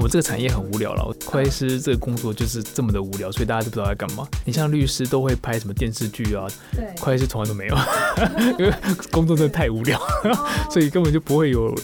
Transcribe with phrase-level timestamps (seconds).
[0.00, 4.26] 我们这个产业很无聊了，会计师这个工作就是这么的无聊，所以大家都不知道在干嘛。
[4.46, 7.76] 你像律师都会拍什么电视剧啊，对，会计师从来都没有，
[8.58, 8.72] 因为
[9.10, 10.00] 工作真的太无聊，
[10.70, 11.74] 所以根本就不会有。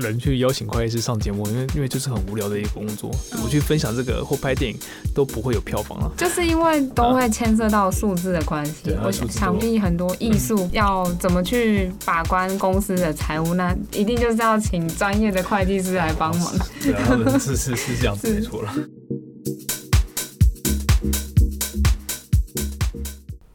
[0.00, 3.08] 人去邀请会计师上节目，因为因为就是很无聊的一个工作。
[3.40, 4.76] 我去分享这个或拍电影
[5.14, 8.92] 都不会有票房了，就是因为都会牵涉到数字的关系。
[9.04, 16.52] 我想必很多艺术要怎么去把关公司的财务，那一定就是要请专业的会计师来帮忙。
[17.66, 18.72] 是是是这样子，没错了。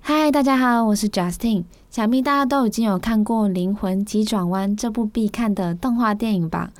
[0.01, 1.63] 嗨，大家好，我是 Justin。
[1.89, 6.71] 想必大家都已经有看过《灵魂急转弯》这部必看的动画电影吧？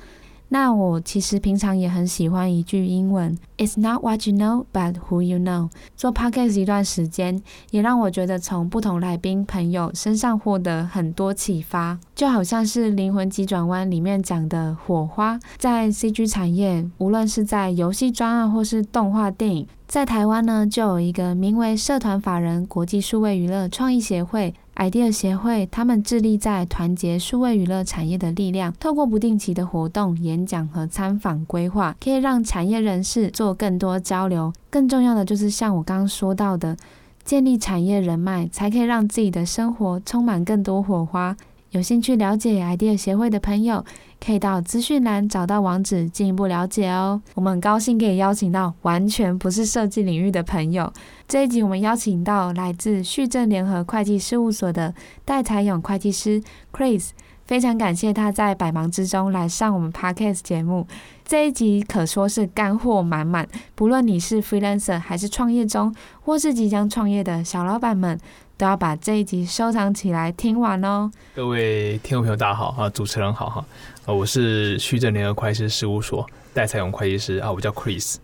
[0.52, 24.54] 那我其实平常也很喜欢一句英文：“It's not what you know, but who you know。”做 podcast 一段时间，也让我觉得从不同来宾朋友身上获得很多启发，就好像是《灵魂急转弯》里面讲的火花，在 CG 产业，无论是在游戏专案或是动画电影，在台湾呢，就有一个名为“社团法人国际数位娱乐创意协会”。
[24.76, 34.52] Idea 协会，他们致力在团结数位娱乐产业的力量，透过不定期的活动、演讲和参访规划，可以让产业人士做更多交流。
[34.70, 36.76] 更重要的就是像我刚刚说到的，
[37.22, 41.36] 建立产业人脉，才可以让自己的生活充满更多火花。
[41.72, 43.82] 有兴趣了解 idea 协会的朋友，
[44.22, 47.22] 可以到资讯栏找到网址进一步了解哦。
[47.34, 50.92] 我们很高兴可以邀请到完全不是设计领域的朋友。
[51.26, 56.42] 这一集我们邀请到来自旭正联合会计事务所的戴才勇会计师
[56.74, 57.08] Chris，
[57.46, 60.86] 非常感谢他在百忙之中来上我们 Podcast 节目。
[61.24, 68.20] 这一集可说是干货满满，不论你是 Freelancer 还是创业中，或是即将创业的小老板们。
[68.62, 71.10] 都要把这一集收藏起来听完哦！
[71.34, 72.88] 各位听众朋友，大家好啊！
[72.90, 73.64] 主持人好哈！
[74.06, 76.24] 啊，我是徐正联合会计师事务所
[76.54, 78.18] 戴彩勇会计师啊，我叫 Chris。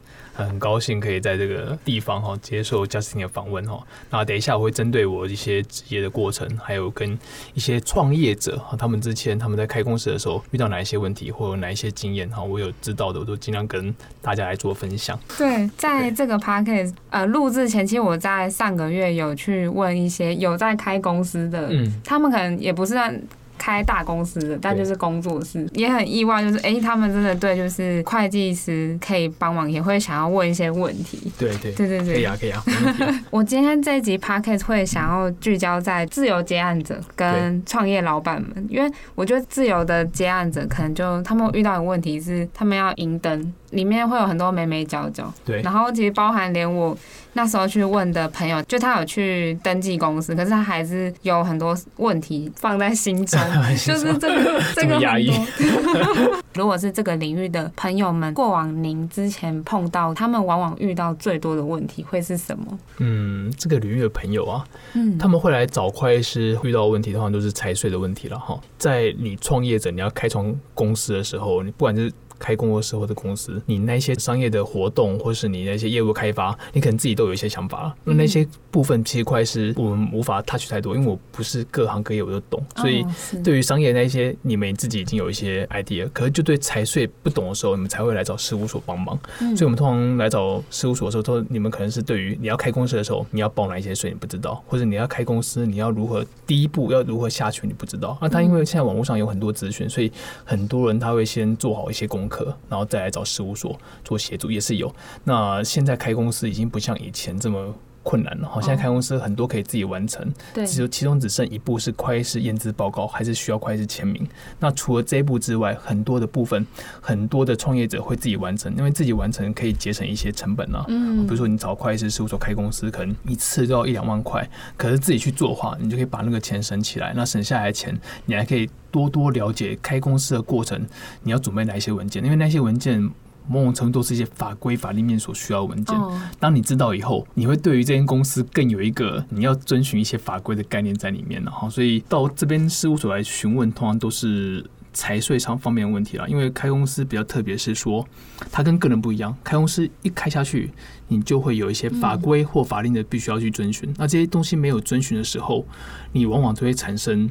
[0.44, 3.82] 很高兴可以在这个地方哈接受 Justin 的访问哈。
[4.10, 7.18] 那等一下我会针对我一些职业的过程，还有跟
[7.54, 15.18] 一些创业者哈，他们之前他们在开公司的时候遇到哪一些问题，或者哪一些经验哈，我有知道的，我都尽量跟大家来做分享。
[15.36, 23.20] 对，在这个 Podcast 呃录制前期，我在上个月有去问一些有在开公司的，嗯，他们可能也不是在。
[23.58, 31.30] 开大公司的，但就是工作室也很意外，就是哎、欸，他们真的对，就是会计师可以帮忙，也会想要问一些问题。
[31.38, 32.64] 对对对对对，可以啊可以啊。
[33.30, 43.52] 我今天这一集 Podcast 会想要聚焦在自由接案者跟创业老板们，因为我觉得自由的接案者可能就他们遇到的问题是，他们要赢灯。
[43.70, 46.96] 里面会有很多眉眉角角，对，然后其实包含连我
[47.34, 53.40] 那时候去问的朋友，就他有去登记公司，可是他还是有很多问题放在心中，
[53.86, 56.38] 就是这个 这个很多。
[56.54, 62.78] 如果是这个领域的朋友们，过往您之前碰到他们往往遇到最多的问题会是什么？
[62.98, 64.64] 嗯，这个领域的朋友啊，
[64.94, 68.58] 嗯，他们会来找会计师遇到的问题，通常都是财税的问题了哈。
[68.76, 77.94] 在你创业者你要开创公司的时候，你不管是开工作室或者公司，你那些商业的活动，或是你那些业务开发，你可能自己都有一些想法。
[78.04, 82.62] 那那些部分其实块是我们无法 touch 太多，因为我不是各行各业我都懂。
[82.76, 83.04] 所以
[83.42, 89.18] 对于商业那些，你们自己已经有一些 idea，可是就对财税不懂的时候，你们才会来找事务所帮忙。
[89.38, 98.16] 所以我们通常来找事务所的时候，都你们可能是对于你要开公司的时候，你要报哪一些税你不知道，或者你要开公司你要如何第一步要如何下去你不知道。
[98.20, 100.12] 那他因为现在网络上有很多资讯，所以
[100.44, 102.56] 很多人他会先做好一些功课。
[102.68, 104.94] 然后再来找事务所做协助也是有。
[105.24, 107.74] 那现在开公司已经不像以前这么
[108.08, 108.48] 困难了。
[108.48, 114.26] 好，现在开公司很多可以自己完成，对，只有其中只剩一步是会计师验资报告，还是需要会计师签名。
[114.58, 116.66] 那除了这一步之外，很多的部分，
[117.02, 120.82] 很多的创业者会自己完成，因为自己完成可以节省一些成本啊。
[120.88, 127.12] 嗯，比如说你找会计师事务所开公司，可能一次都要一两万块，可是自己去做的话，你就可以把那个钱省起来。
[127.14, 127.94] 那省下来的钱，
[128.24, 128.70] 你还可以。
[128.90, 130.80] 多多了解开公司的过程，
[131.22, 132.24] 你要准备哪一些文件？
[132.24, 133.06] 因为那些文件
[133.48, 135.96] 某种程度都是一些法规、法律面所需要的文件。
[136.38, 141.42] 当你知道以后，你会对于这间公司更有一个你要遵循一些法规的概念在里面。
[141.42, 146.28] 然后，所以到这边事务所来询问，通常都是财税上方面的问题了。
[146.28, 148.06] 因为开公司比较特别，是说
[148.52, 149.34] 它跟个人不一样。
[149.42, 150.70] 开公司一开下去，
[151.08, 153.92] 你就会有一些法规或法令的必须要去遵循。
[153.96, 155.66] 那这些东西没有遵循的时候，
[156.12, 157.30] 你往往就会产生。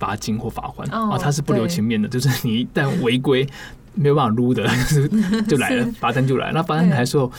[0.00, 3.44] 罚金或罚款啊，它是不留情面的，就是你一旦违规，
[3.94, 4.68] 没有办法撸的，
[5.48, 6.52] 就来了，罚单就来。
[6.52, 7.30] 那罚单来的时候，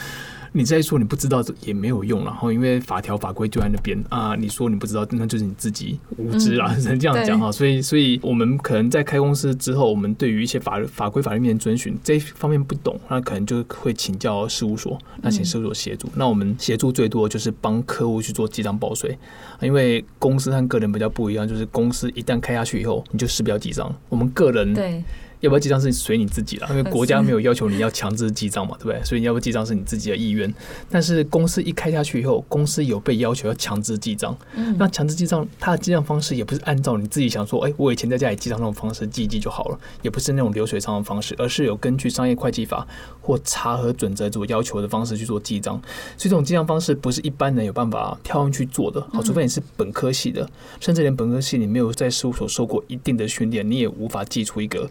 [0.52, 7.52] 你再说你不知道也没有用，然后因为法条法规就在那边啊，你说你不知道，那就是你自己无知啦，只能、嗯、这样讲哈。
[7.52, 16.08] 所以，所以我们可能在开公司之后，我们对于一些法法规法律面遵循这一方面不懂，那可能就会请教事务所，那请事务所协助。
[16.08, 19.16] 嗯、那我们协助最多就是帮客户去做记账报税，
[19.60, 25.00] 因为公司和个人比较不一样，就是公司一旦开下去以后，你就势必要记账，我们个人对。
[25.40, 29.02] 要不要记账是随你自己了，因为国家没有要求你要强制记账嘛，对不对？
[29.04, 30.52] 所以你要不记账是你自己的意愿。
[30.90, 34.36] 但是公司一开下去以后，公司有被要求要强制记账。
[34.54, 42.86] 嗯，那强制记账，它的记账方式也不是按照你自己想说，哎，我以前在家里记账那种方式记一记就好了，也不是那种流水账的方式，而是有根据商业会计法
[43.22, 45.80] 或查核准则所要求的方式去做记账。
[46.16, 50.48] 所以这种记账方式不是一般人有办法跳上去做的，好，除非你是本科系的，
[50.80, 54.88] 甚至连本科系你没有在事务所受过一定的训练，你也无法记出一个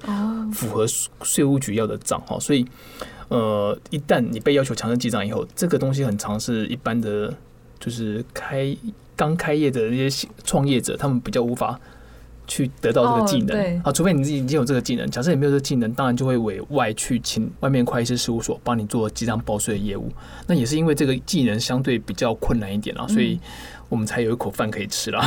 [0.51, 0.86] 符合
[1.21, 2.65] 税务局要的账哈，所以，
[3.27, 7.33] 呃，一旦你被要求强制记账以后，这个东西很常是一般的，
[7.80, 8.75] 就是开
[9.15, 11.80] 刚开业的那些创业者，他们比较无法
[12.47, 15.09] 去得到这个技能啊，除非你自己已经有这个技能。
[15.09, 20.12] 假设你没有这个技能，当然就会委外去请外面会计师事务所帮你做记账报税的业务。
[20.47, 23.39] 那也是因为这个技能相对比较困难一点啊，所以。
[23.89, 25.19] 我们才有一口饭可以吃啦。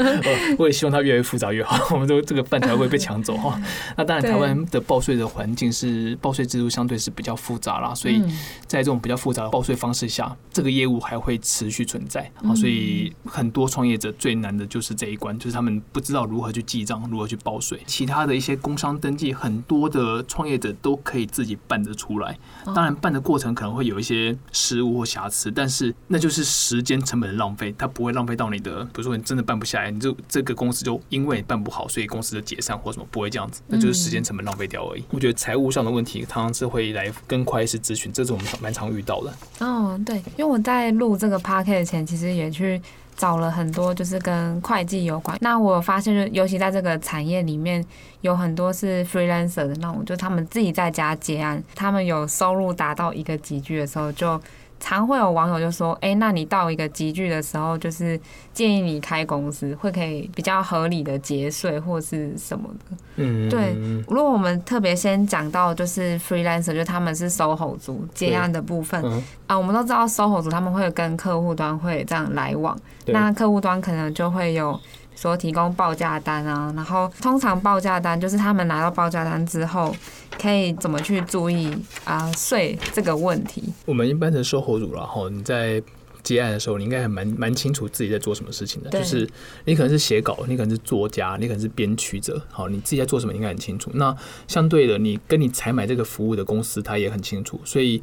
[0.58, 3.60] 我也希望它越来越复杂越好， 我们都这个饭才会被抢走哈。
[3.96, 8.20] 那当然，台湾的报税的环境是报税制度相对是比较复杂啦，所以
[8.66, 12.54] 在这种比较复杂的报税方式下，这个业务还会持续存在啊。
[12.54, 17.80] 所以很多创业者最难的就是这一关，就是他们不知道如何去记账，如何去报税。
[17.86, 22.36] 其他的一些工商登记，很多的创业者都可以自己办得出来。
[22.74, 27.74] 当然，办的过程可能会有一些失误或瑕疵，但是那就是时间成本的浪费。
[27.76, 35.02] 它不会浪费到你的，比如说你真的办不下来，你就这个公司就因为你办不好，所以公司的解散或什么不会这样子，那就是时间成本浪费掉而已。
[35.10, 39.66] 我觉得财务上的问题，常常是会来跟会计师咨询，这是我们蛮常遇到的。
[39.66, 42.80] 哦，对，因为我在录这个 podcast 前，其实也去
[43.16, 45.36] 找了很多，就是跟会计有关。
[45.40, 47.84] 那我发现，尤其在这个产业里面，
[48.20, 54.40] 有很多是 freelancer 的那种，就他们自己在家接案，他们有收入达到一个集聚的时候就。
[54.80, 58.18] 常会有网友就说：“哎、欸，那你到一个集聚的时候，就是
[58.52, 63.74] 建议你开公司，会可以比较合理的节税或是什么的。”嗯，对。
[64.08, 74.78] 如果我们特别先讲到就是 freelancer，就他们是 SOHO 族接案的部分、嗯、啊，我们都知道 SOHO 族他们会跟客户端会这样来往，那客户端可能就会有。
[75.20, 79.92] 说提供报价单啊，然后通常报价单就是他们拿到报价单之后，
[80.40, 83.64] 可以怎么去注意啊税这个问题？
[83.84, 85.82] 我们一般的售后组然后你在
[86.22, 88.90] 接案的时候，你应该还蛮蛮清楚自己在做什么事情的。
[88.90, 89.28] 就是
[89.64, 93.90] 你可能是写稿，你可能是作家，你可能是编曲者，好，你自己在做什么应该很清楚。
[93.94, 94.16] 那
[94.46, 98.00] 相对的，你跟你采买这个服务的公司，他也很清楚，所以。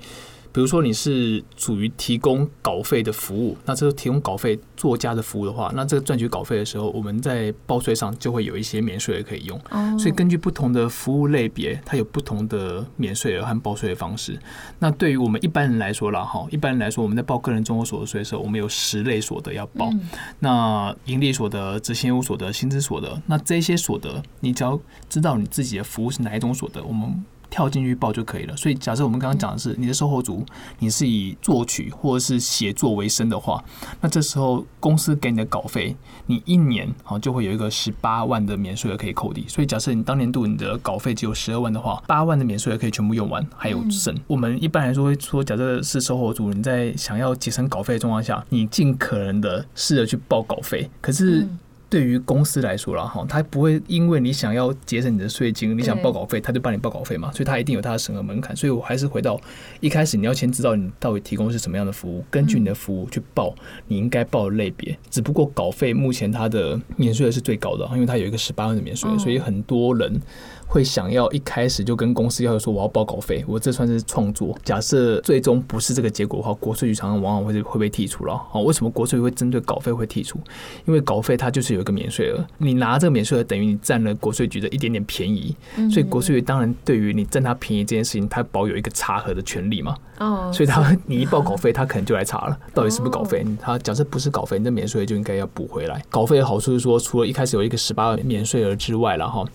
[0.56, 9.60] 比如说你是属于提供稿费的服务，那这个提供稿费作家的服务的话，那这个赚取稿费的时候，我们在报税上就会有一些免税额可以用。
[10.00, 14.40] 所以根据不同的服务类别，它有不同的免税额和报税的方式。
[14.80, 19.92] 那对于我们一般人来说啦，哈，一般人来说，我们在报个人综合所得税的时候，我们有十类所得要报。
[20.40, 24.80] 那盈利所得、执行业务所得、薪资所得，那这些所得，你只要
[25.10, 27.26] 知道你自己的服务是哪一种所得，我们。
[27.50, 28.56] 跳进去报就可以了。
[28.56, 30.46] 所以，假设我们刚刚讲的是你的售后组，
[30.80, 33.64] 你是以作曲或者是写作为生的话，
[34.02, 39.46] 那这时候公司给你的稿费，你一年好就会有一个十八万的免税额可以扣抵。
[39.48, 44.16] 所以，假设你当年度你的稿费只有十二万的话，八万的免税额可以全部用完，还有剩。
[44.28, 51.48] 我们一般来说会说，假设是售后组，你在想要节省稿费的状况下，你尽可能的试着去报稿费，可是。
[51.96, 58.54] 对于公司来说了哈，他不会因为你想要节省你的税金，你想报稿费，他就帮你报稿费嘛，所以他一定有他的审核门槛。
[58.54, 59.40] 所以我还是回到
[59.80, 63.56] 一开始，你要先知道你到底提供是什么样的服务，根据你的服务去报
[63.88, 64.94] 你应该报的类别。
[65.10, 70.22] 只不过稿费目前它的免税额是最高的，因为它有一个十八万的免税额，所以很多人。
[70.68, 74.58] 会想要一开始就跟公司要求说，我要报稿费，我这算是创作。
[74.64, 78.36] 假设最终不是这个结果的话，国税局常常往往会会被剔除了。
[78.50, 80.40] 好，为什么国税局会针对稿费会剔除？
[80.86, 85.56] 因为稿费它就是有一个免税额，你拿这个免税额等于你占了国税局的一点点便宜，
[85.92, 89.96] 所以国税局当然对于你占他便宜这件事情，他保有一个查核的权利嘛。
[90.20, 93.46] 哦，所以他你一报稿费，他可能就来查了，到底是不是稿费。
[93.62, 96.02] 他假设不是稿费，你的免税额就应该要补回来。
[96.10, 99.46] 稿费的好处是说，除了一开始有一个十八万免税额之外了哈。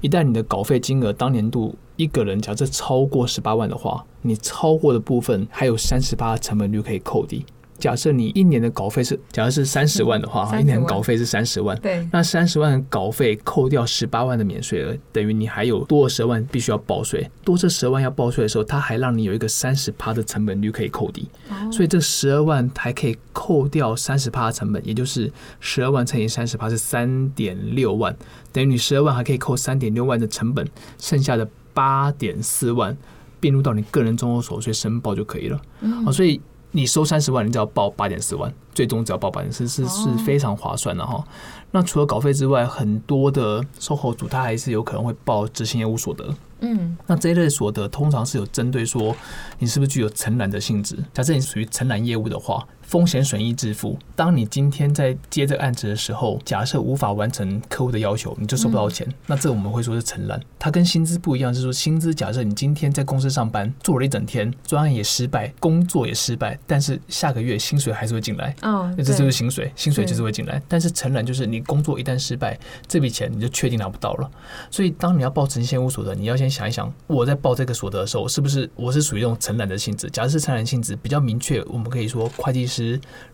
[0.00, 7.44] 一旦你的稿费金额当年度一个人假设超过十八万的话，你超过的部分还有三十八成本率可以扣抵。
[7.80, 17.28] 假设你一年的稿费是，假设是三十万的话，嗯、一年稿费是三十万，对，那三十万的稿费扣掉十八万的免税额，等于你还有多十万必须要报税。
[17.42, 28.14] 多这十二万要报税的时候，它还让你有一个三十趴的成本率可以扣抵，哦、所以这十二万还可以扣掉三十趴的成本，也就是十二万乘以三十趴是三点六万，
[28.52, 30.68] 等于你十二万还可以扣三点六万的成本，
[30.98, 32.96] 剩下的八点四万
[33.40, 35.60] 并入到你个人综合所得税申报就可以了。
[35.80, 36.40] 嗯、哦，所以。
[36.72, 41.24] 你收三十万，你只要报八点四万，最终只要报八点四，是是非常划算的哈。
[41.70, 46.34] 那除了稿费之外，很多的 SOHO 族他还是有可能会报执行业务所得。
[46.60, 49.16] 嗯，那这一类所得通常是有针对说
[49.58, 50.96] 你是不是具有承揽的性质。
[51.14, 52.66] 假设你属于承揽业务的话。
[52.90, 53.96] 风险损益自负。
[54.16, 59.06] 当你今天在接这个案子的时候，假设无法完成客户的要求，你就收不到钱。
[59.08, 60.40] 嗯、那这我们会说是承揽。
[60.58, 68.52] 它跟薪资不一样，是说薪资假设你今天在公司上班做了一整天，专案也失败，工作也失败，但是下个月薪水还是会进来。
[68.62, 70.60] 哦，这就是薪水，薪水就是会进来。
[70.66, 74.28] 但是承揽就是你工作一旦失败，这笔钱你就确定拿不到了。
[74.68, 80.10] 所以当你要报执行业务所得，你要先想一想，我在报这个所得的时候，是不是我是属于这种承揽的性质？
[80.10, 82.79] 假设是承揽性质比较明确，我们可以说会计师。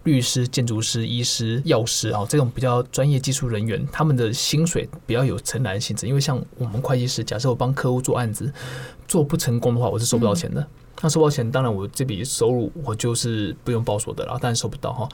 [0.04, 6.06] 律师、建筑师、医师、药师啊，这种比较专业技术人员，他们的薪水比较有承揽性质。
[6.06, 8.52] 因为像我们会计师，假设我帮客户做案子，
[9.06, 10.60] 做不成功的话，我是收不到钱的。
[10.60, 10.68] 嗯、
[11.02, 15.08] 那收不到钱，当然我这笔收入我就是不用报所得了，当然收不到哈。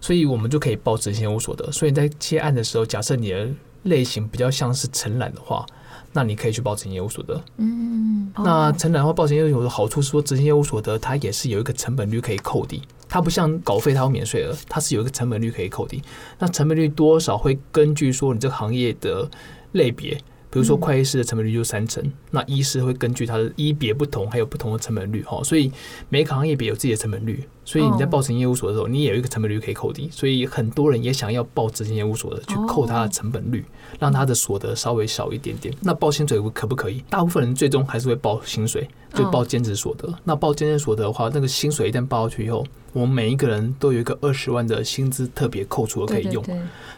[0.00, 1.70] 所以我们就可以报执行业务所得。
[1.72, 3.48] 所以在接案的时候，假设你的
[3.84, 5.64] 类型比较像是承揽的话。
[6.10, 7.38] 那你可以去报执行业务所得。
[7.58, 16.02] 嗯，那承揽的话，报执行业务所得好处是说，执行业务所得它也是有一个成本率可以扣抵，它不像稿费它有免税额，它是有一个成本率可以扣抵。
[16.38, 19.28] 那成本率多少会根据说你这个行业的
[19.72, 20.18] 类别。
[20.50, 25.70] 比如说会计师的成本率就三成，那医师会根据它的医别不同，还有不同的成本率哈，所以
[26.08, 33.62] 每个行业别有自己的成本率，所以你在报执行业务所的时候，你也有一个成本率可以扣低，所以很多人也想要报执行业务所的去扣他的成本率，
[33.98, 35.74] 让他的所得稍微少一点点。
[35.82, 37.04] 那报薪水可不可以？
[37.10, 40.08] 大部分人最终还是会报薪水，就报兼职所得。
[40.24, 42.64] 那报兼职所得的话，那个薪水一旦报上去以后。
[42.94, 46.42] 我们每一个人都有一个二十万的薪资特别扣除可以用，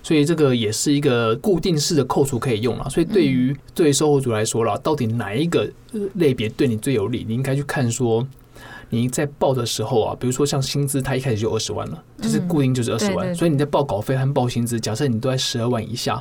[0.05, 2.89] 所以这个也是一个固定式的扣除可以用了。
[2.89, 5.69] 所以对于对于 SOHO 族来说了，到底哪一个
[6.15, 7.25] 类别对你最有利？
[7.27, 8.27] 你应该去看说
[8.91, 16.21] 你在报的时候啊，比如说像薪资，它一开始就二十万了，就是固定就是二十万，所以你在报稿费和报薪资，假设你都在十二万以下，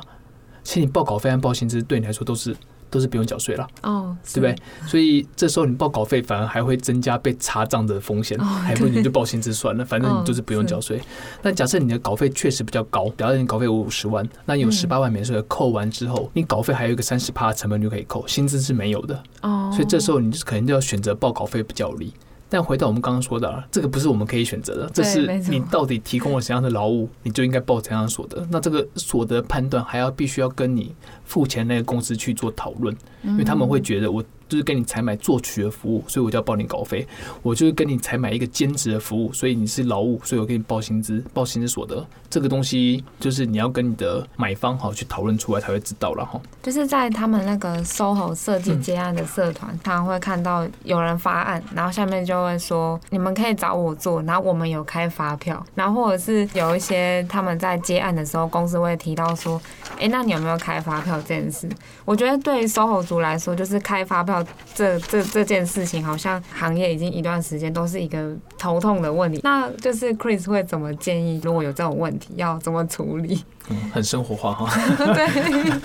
[0.64, 2.56] 其实你报稿费和报薪资对你来说都是。
[2.92, 4.56] 都是不用缴税了，哦，对不对？
[4.84, 11.00] 所以这时候你报稿费反而还会增加被查账的风险，还不如你就报薪资算了，反正你就是不用缴税。
[11.40, 19.22] 那假设你的稿费确实比较高，假设你稿费有五十万，那有十八万免税扣完之后，你稿费还有一个三十趴的成本就可以扣，薪资是没有的。
[19.42, 22.12] 哦，所以这时候你就可能就要选择报稿费比较有利。
[22.50, 28.46] 但回到我们刚刚说的，这个不是我们可以选择的，这是你到底提供了怎样的劳务，你就应该报怎样的所得。
[28.50, 30.92] 那这个所得判断还要必须要跟你
[31.30, 34.22] 付钱那个公司去做讨论，因为他们会觉得我。
[34.50, 37.06] 就是跟你采买作曲的服务，所以我就要报你稿费。
[37.40, 42.04] 我就是跟你采买一个兼职的服务，所以你是劳务，所以我给你报薪资，报薪资所得。
[42.28, 46.40] 这个东西就是你要跟你的买方好去讨论出来才会知道了哈。
[46.64, 59.62] 就是在他们那个 SOHO 设计接案的社团，他们会看到有人发案，然后下面就会说你们可以找我做，然后我们有开发票，然后或者是有一些他们在接案的时候，公司会提到说，
[59.98, 61.68] 哎，那你有没有开发票这件事？
[62.04, 64.44] 我觉得对于 SOHO 族来说，就是开发票。
[64.74, 69.40] 这这这件事情好像行业已经一段时间都是一个头痛的问题。
[69.42, 73.44] 那就是 Chris 会怎么建议，如果有这种问题要怎么处理？
[73.68, 74.70] 嗯，很生活化哈。
[74.96, 75.80] 对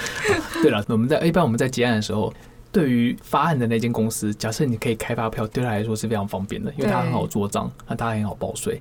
[0.62, 2.34] 对了，我们在一般我们在结案的时候，
[2.72, 8.80] 对于发案的那间公司，假设你可以开发票，对他来说是非常方便的，因为他很好做账，那他很好报税。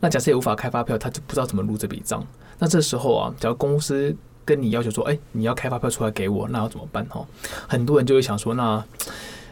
[0.00, 2.22] 那假设也无法开发票，他就不知道怎么录这笔账。
[2.58, 7.04] 那这时候啊，假如公司跟你要求说，哎，你要开发票出来给我，那要怎么办？
[7.06, 7.26] 哈，
[7.66, 8.84] 很多人就会想说，那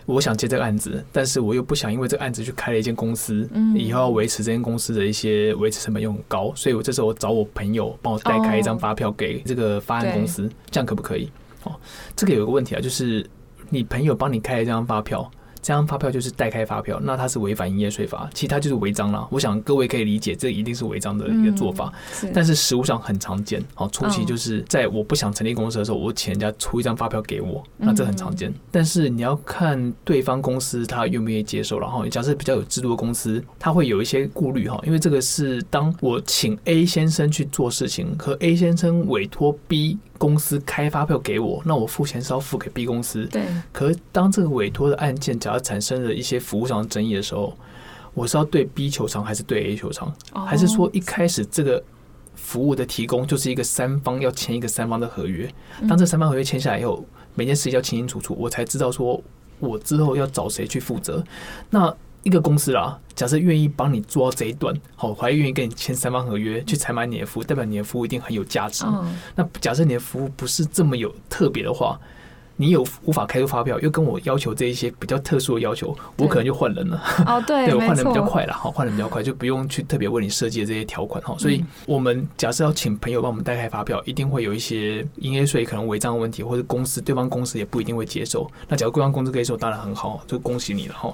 [0.04, 11.30] 我想接这个案子，但是我又不想因为这个案子去开了一间公司，以后要维持这间公司的一些维持成本又很高，所以我这时候我找我朋友帮我代开一张发票给这个发案公司，这样可不可以？
[11.64, 11.75] 哦，
[12.16, 13.25] 这个有个问题啊，就是
[13.70, 15.30] 你朋友帮你开了一张发票。
[15.62, 19.26] 这张发票就是代开发票，那它是违反营业税法，其他就是违章了。
[19.31, 21.92] 我想各位可以理解，这一定是违章的一个做法。
[21.95, 23.62] 嗯、是但是实务上很常见。
[23.75, 28.50] 好，初期就是在我不想成立公司的时候，我请人家出一张发票给我，那这很常见。
[28.50, 31.78] 嗯、但是你要看对方公司他愿不愿意接受。
[31.78, 39.99] 然后，假设比较有制度的公司，他会有一些顾虑哈，因为这个是当我请 A 先生去做事情，和 A 先生委托 B。
[40.19, 43.26] 公司开发票给我，那我付钱是要付给 B 公司。
[43.26, 43.42] 对。
[43.73, 47.56] 可是当这个委托的案件，假如产生了一些服务上的争议的时候，
[48.14, 50.14] 我是要对 B 球场还是对 A 球场，
[50.47, 51.82] 还是说一开始这个
[52.35, 55.50] 服务的提供就是一个三方要签一个三方的合约？
[55.88, 57.04] 当这三方合约签下来以后，
[57.35, 59.23] 每件事情要清清楚楚，我才知道说
[59.59, 61.25] 我之后要找谁去负责。
[61.71, 68.85] 那一个公司啦，假设愿意帮你做到这一段，好，还愿意跟你签三方合约去采买你的服务，代表你的服务一定很有价值。
[69.35, 71.99] 那假设你的服务不是这么有特别的话。
[72.56, 77.02] 你有无法开出发票，又跟我要求这一些比较特殊的要求，我可能就换人了。
[77.26, 81.35] 哦，对， 对我换人比较快了，哈，换人比较快，就不用去特别为你设计的这些条款哈。
[81.38, 88.50] 所以，我们假设要请朋友帮我们代开发票，一定会有一些营业税可能违章的问题，或者公司对方公司也不一定会接受。
[88.68, 91.12] 那假如对方公司可以收，当然很好，就恭喜你了哈。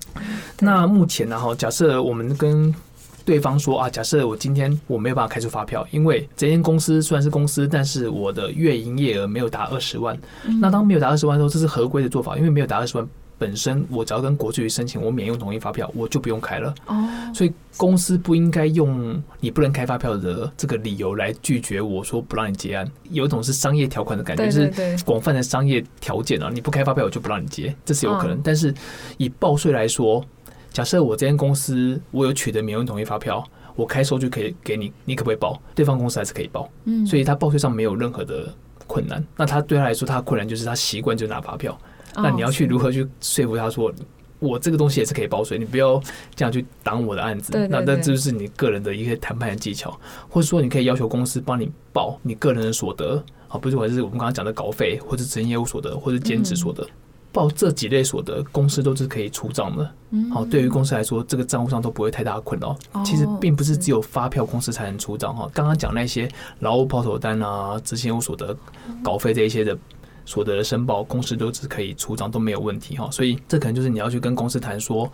[0.60, 2.74] 那目前呢哈，假设我们跟
[3.24, 10.18] 对方说啊，假设我今天我没有办法开出发票，因为这间公司虽然是公司，但是我的月营业额没有达二十万。
[10.60, 13.06] 那当没有达二十万的时候，这是合规的做法，因为没有达二十万，
[13.38, 16.74] 本身我只要跟国税局申请，我免用统一发票，我就不用开了。
[16.86, 28.40] 哦，所以公司不应该用你不能开发票的这个理由来拒绝我说不让你结案，有一种是商业条款的感觉，就是广泛的商业条件啊，你不开发票我就不让你结，这是有可能。
[28.42, 28.74] 但是
[29.18, 30.24] 以报税来说。
[30.72, 35.60] 假设我这间公司我有取得免用统一发票，我开收据可以给你，你可不可以报？
[35.74, 38.52] 对方公司还是可以报，嗯，所以他报税上没有任何的
[38.86, 39.24] 困难。
[39.36, 41.76] 那他对他来说，他的困难就是他习惯就拿发票。
[42.14, 43.92] 那你要去如何去说服他说，
[44.38, 46.00] 我这个东西也是可以报税，你不要
[46.34, 47.52] 这样去挡我的案子。
[47.68, 49.98] 那那这就是你个人的一个谈判的技巧，
[50.28, 56.86] 或者说你可以要求公司帮你报你个人的所得，啊，不是管是我们刚刚讲的稿费，或者执行业务所得，或者兼职所得。
[57.32, 59.90] 报这几类所得，公司都是可以出账的。
[60.32, 62.76] 好，对于公司来说，这个账户上都不会太大的困扰。
[63.04, 65.48] 其实并不是只有发票公司才能出账哈。
[65.54, 68.56] 刚刚讲那些劳务报酬单啊、执行业务所得、
[69.02, 69.76] 稿费这一些的
[70.24, 73.08] 所得的申报，公司都是可以出账，都没有问题哈。
[73.10, 75.10] 所以这可能就是你要去跟公司谈说，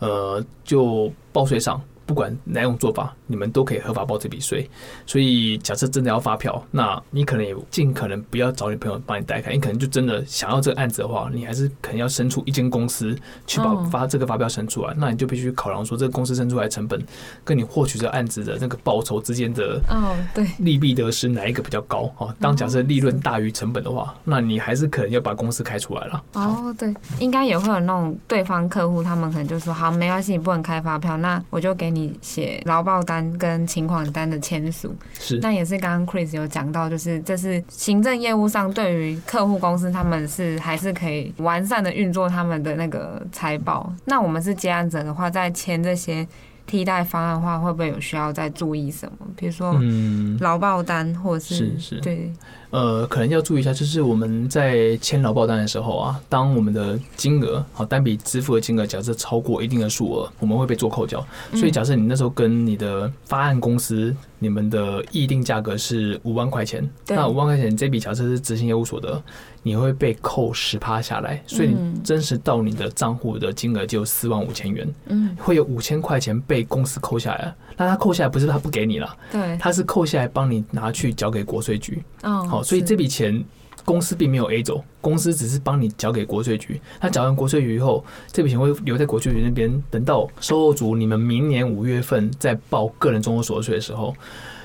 [0.00, 1.80] 呃，就报税上。
[2.10, 4.68] 不管哪种做法，你们都可以合法报这笔税。
[5.06, 9.52] 所以，假设真的要发票，那你可能也尽可能不要找你朋友帮你代开。
[9.52, 14.92] 你可能就真的想要这个案子的话，你还是可能要生出一间公司去把发这个发票生出来。
[14.96, 17.00] 那你就必须考量说，这个公司生出来的成本
[17.44, 22.12] 跟你获取这个案子的那个报酬之间的哦，对，利弊得失哪一个比较高？
[22.18, 26.24] 哦，当假设利润大于成本的话，那你还是可能要把公司开出来了。
[26.32, 31.99] 哦，对，应该也会有那种对方客户，他们可能就说好，没关系，你不能开发票，那我就给你。
[32.20, 43.92] 写劳报单跟请款单的签署，是那也是刚刚 Chris 有讲到，就是这是行政业务上对于客户公司，他们是还是可以完善的运作他们的那个财报。
[44.04, 46.26] 那我们是接案者的话，在签这些
[46.70, 49.26] 替代方案的话，会不会有需要再注意什么？
[49.36, 52.32] 比如说，嗯，劳报单或者是是是对。
[52.70, 61.26] 呃，可能要注意一下，就是我们在签劳报单的时候啊，当我们的金额好单笔支付的金额假设超过一定的数额，我们会被做扣缴。
[61.52, 69.22] 所以假设你那时候跟你的发案公司，你们的议定价格是五万块钱，那五万块钱这笔假设是执行业务所得，
[69.62, 77.54] 你会被扣十趴下来，所以你真实到你的账户的金额就四万五千元，嗯，会有五千块钱被公司扣下来。
[77.76, 82.62] 那他扣下来不是他不给你了，对，他是扣下来帮你拿去交给国税局，哦，好。
[82.62, 83.42] 所以这笔钱
[83.90, 86.80] 公司并没有 A 走，公司只是帮你缴给国税局。
[87.00, 94.14] 他缴完国税局以后，这笔钱会留在国税局那边，等到收后组你们明年五月份再报个人综合所得税的时候。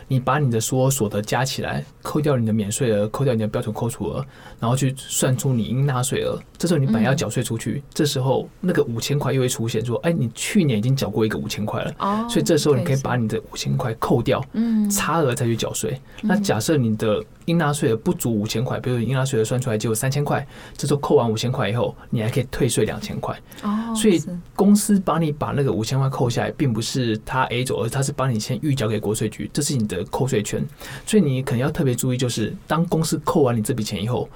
[0.07, 4.25] 你把你的所有所得加起来，扣掉你的免税额，扣掉你的标准扣除额，
[4.59, 6.39] 然后去算出你应纳税额。
[6.57, 15.99] 这时候你本来要缴税出去，这时候那个五千块又会出现，说：“哎，你去年已经缴过一个五千块了。”哦，所以这时候你可以把你的五千块扣掉，嗯，差额再去缴税。
[16.21, 20.45] 那假设你的应纳税额不足五千块，比如应纳税额算出来只有三千块，
[20.77, 23.37] 这时候扣完五千块以后，你还可以退税两千块。
[23.63, 24.21] 哦，所以
[24.55, 30.63] 公司帮你把那个五千块扣下来，并不是他 A 走，而是他是帮你先预缴给国税局，这是你的扣税权。
[31.05, 34.29] 所以你可能要特别注意，就是当公司扣完你这笔钱以后，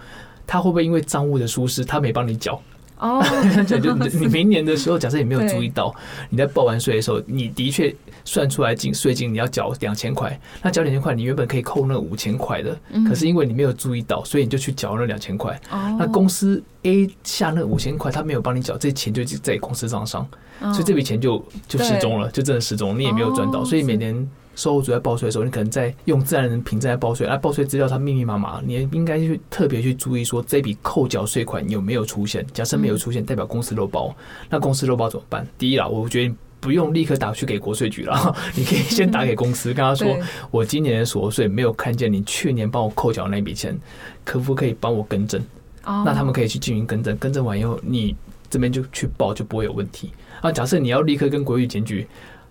[0.45, 2.62] 他会不会因为账务的疏失，他没帮你缴？
[2.98, 3.24] 哦，
[3.65, 3.78] 就
[4.19, 5.95] 你明年的时候，假设你没有注意到，
[6.30, 7.95] 你在报完税的时候，你的确
[8.26, 15.58] 算出来进税金你要缴两千块，那缴两千块，你原本可以扣那五千块的，可是因为你没有注意到，所以你就去缴那两千块。
[15.98, 20.28] 那公司 A 下那五千块，他没有帮你缴，这钱就在公司账上，
[20.60, 24.30] 所以这笔钱就就失踪了，就真的失踪，你也没有赚到，所以每年。
[24.60, 32.45] 售后组在报税的时候，你可能在用自然人凭证在报税，而报税资料它密密麻麻，你也应该去特别去注意说这笔扣缴税款有没有出现。
[32.52, 34.13] 假设没有出现，代表公司漏报，
[34.50, 35.48] 那公司漏报怎么办？
[35.58, 40.08] 第一啦，我觉得不用立刻打去给国税局了， 你可以先打给公司，跟他说
[40.52, 43.80] 我今年的所得税没有看见你去年帮我扣缴那笔钱，
[44.26, 45.41] 可不可以帮我更正？
[45.84, 48.15] 那他们可以去进行更正，更正完以后你。
[48.52, 50.12] 这边就去报就不会有问题。
[50.41, 52.08] 啊，假设你要立刻跟国税局检举。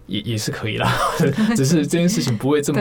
[0.09, 0.90] 也也是可以啦，
[1.55, 2.81] 只是 这件事情不会这么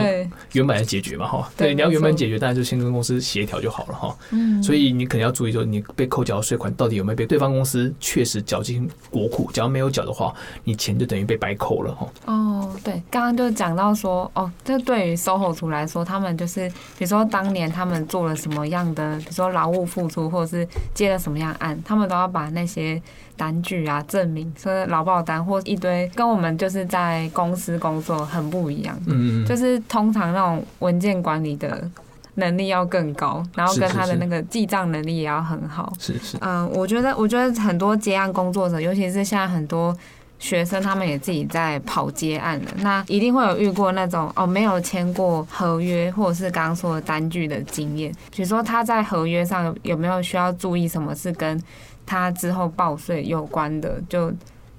[0.52, 1.48] 圆满的解决嘛，哈。
[1.56, 4.16] 对，你要圆满解决，当然就先跟公司协调就好了，哈。
[4.30, 4.60] 嗯。
[4.62, 12.08] 所以你可能要注意，说你被扣缴的税款到底有没有被对方公司确实缴进国库，假如没有缴的话，你钱就等于被白扣了，哈。
[12.24, 23.00] 哦，对，刚刚就讲到说，哦，这对于 SOHO 族来说，他们就是比如说当年他们做了什么样的，比如说劳务付出，或者是接了什么样案，他们都要把那些。
[23.38, 28.94] 单据啊，证明说劳保单或一堆，跟我们就是在公司工作很不一样。
[29.06, 31.90] 嗯，就是通常那种文件管理的
[32.34, 35.92] 能力要更高，然后跟他的那个记账能力也要很好。
[35.98, 36.36] 是是。
[36.42, 39.96] 嗯，我觉得，我觉得很多接案工作者，尤其是现在很多
[40.38, 48.12] 学生，他们也自己在跑接案的，那一定会有遇过那种哦，没有签过合约，或者是刚刚说的单据的经验。
[48.30, 51.60] 比如说他在合约上有有没有需要注意什么是跟
[52.06, 54.32] 他之后报税有关的，就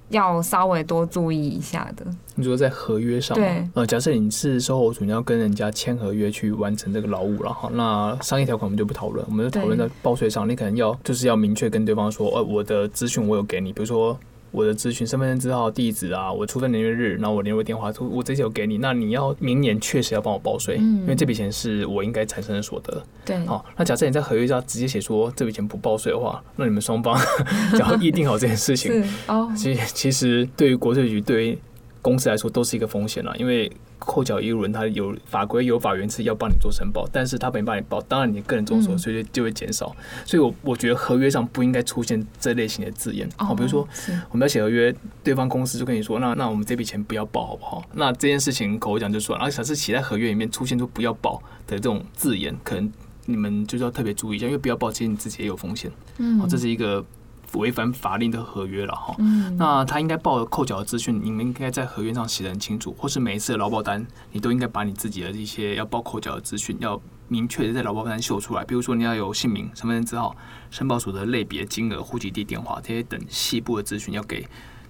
[0.10, 2.06] 要稍微多注意一下的。
[2.36, 14.18] 你说在合约上，对，呃，假设你是 SOHO 族，你要跟人家签合约去完成这个劳务了哈，那商业条款我们就不讨论，我们就讨论在报税上，你可能要就是要明确跟对方说，呃，我的资讯我有给你，比如说。
[14.52, 18.78] 我的咨询、身份证字号、地址啊，我出生年月日，然后我联络电话，我这些有给你。
[18.78, 23.04] 那你要明年确实要帮我报税，嗯，因为这笔钱是我应该产生的所得。
[23.26, 27.20] 对，好，那假设你在合约上直接写说这笔钱不报税的话，那你们双方
[27.72, 31.58] 只要议定好这件事情，哦，其实其实对于国税局对于
[32.02, 33.72] 公司来说都是一个风险了，因为。
[34.00, 39.96] 扣缴义务人他有法规有法源是要帮你做申报，但是他没帮你报，当然你个人综所税就会减少。
[40.26, 43.30] 所以我我觉得合约上不应该出现这类型的字眼。
[43.36, 43.88] 好，比如说
[44.32, 47.84] 我们要写合约，对方公司就跟你说，那那我们这笔钱不要报好不好？
[47.94, 52.92] 那这件事情口头讲就算了，而且是写在合约里面出现出不要报的这种字眼，可能
[53.26, 55.92] 你们就是要特别注意一下，因为不要报，其实你自己也有风险。
[56.18, 57.06] 嗯，这是一个。
[57.54, 59.16] 违反法令的合约了哈，
[59.58, 68.64] 那他应该报扣缴的资讯，你们应该在合约上写得很清楚，或是每一次的劳保单，你都应该把你自己的一些要报扣缴的资讯，要明确的在劳保单秀出来。
[68.64, 70.36] 比如说你要有姓名、身份证字号、
[70.70, 74.46] 申报所得类别、金额、户籍地、电话这些等细部的资讯要给。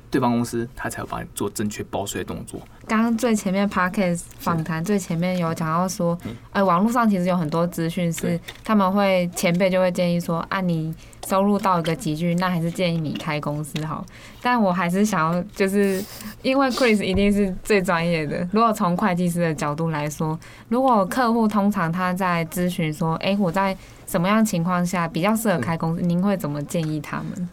[0.09, 2.59] 对方公司他才会帮你做正确报税的动作。
[2.87, 6.17] 刚刚最前面 Podcast 访谈最前面有讲到说，
[6.51, 10.93] 呃，网络上其实有很多资讯是他们会前辈就会建议说，按、啊、你
[11.27, 14.03] 收入到一个集聚，那还是建议你开公司好。
[14.41, 16.03] 但我还是想要，就是
[16.41, 18.47] 因为 Chris 一定是最专业的。
[18.51, 27.49] 如果从会计师的角度来说，如果客户通常他在咨询说，哎，我在什么样情况下比较适合开公司，您会怎么建议他们？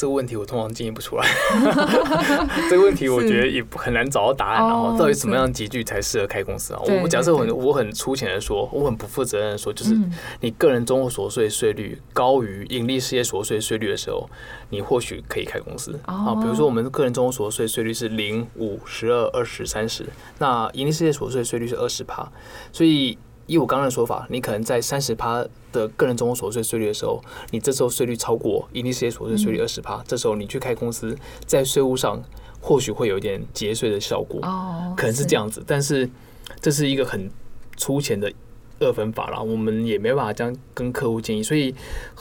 [0.00, 1.26] 这个问题我通常建议不出来
[2.70, 4.66] 这个问题我觉得也很难找到答案。
[4.66, 6.80] 然后到底什么样集聚才适合开公司啊？
[7.02, 9.94] 我假设我我很粗浅的说，我很不负责任的说，就是
[10.40, 14.26] 你个人综合所得税税率高于盈利事业所得税税率的时候，
[14.70, 16.34] 你或许可以开公司啊。
[16.40, 20.06] 比如说我们个人综合所得税税率是零、五、十二、二十、三十，
[20.38, 22.26] 那盈利事业所得税税率是二十趴，
[22.72, 23.18] 所以。
[23.50, 32.22] 以我刚刚的说法，你可能在三十趴的个人综合所得税税率的时候，你这时候税率超过一定事业所得税税率二十趴，这时候你去开公司，在税务上
[32.60, 34.40] 或许会有一点节税的效果，
[34.96, 35.60] 可能是这样子。
[35.66, 36.08] 但是
[36.60, 37.28] 这是一个很
[37.76, 38.32] 粗浅的
[38.78, 41.42] 二分法啦，我们也没办法这样跟客户建议。
[41.42, 41.74] 所以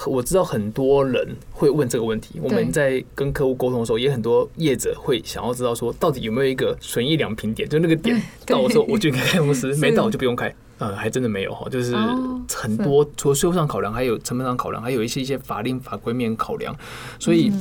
[0.08, 10.54] 我知道很多人会问这个问题，我们在跟客户沟通的时候，也很多业者会想要知道说，到底有没有一个损益两平点，就那个点 到的时候，我就可以开公司； 没到我就不用开。
[10.80, 11.94] 呃，还真的没有哈，就是
[12.56, 16.74] 很多除了税务上考量，还有成本上考量，还有一些一些法令法规面考量。
[17.20, 17.52] 所以，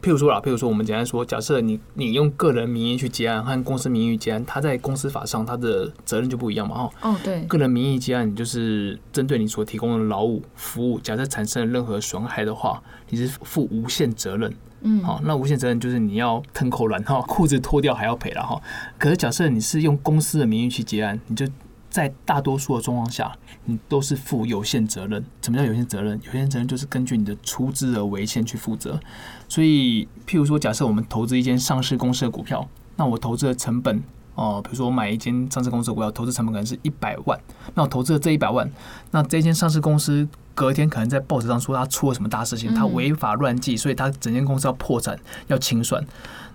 [0.00, 6.90] 譬如说啦，譬如说我们简单说，假设你你用个人名义去结案和公司名义结案，他在公司法上他的责任就不一样嘛哈。
[7.02, 7.42] 哦，对。
[7.46, 14.54] 个人名义结案，你就是针对你所提供的劳务服务，假设产生了任何损害的话，你是负无限责任。
[14.82, 15.02] 嗯。
[15.02, 18.62] 好，那无限责任就是你要腾口粮哈，裤子脱掉还要赔了哈。
[18.96, 21.44] 可是假设你是用公司的名义去结案，你就。
[21.90, 25.24] 在大多数的状况下，你都是负有限责任。
[25.42, 26.20] 什么叫有限责任？
[26.24, 29.00] 有限责任就是根据你的出资额为限去负责。
[29.48, 33.96] 所以，譬如说，假设我们投资一间上市公司的股票，那我投资的成本
[34.34, 37.40] 哦、呃，比如说我买一间上市公司的股票，投资成本可能是一百万。
[37.74, 38.70] 那我投资了这一百万，
[39.10, 46.04] 那这间上市公司隔天可能在报纸上说他出了什么大事情，他违法乱纪，所以他整间公司要破产要清算。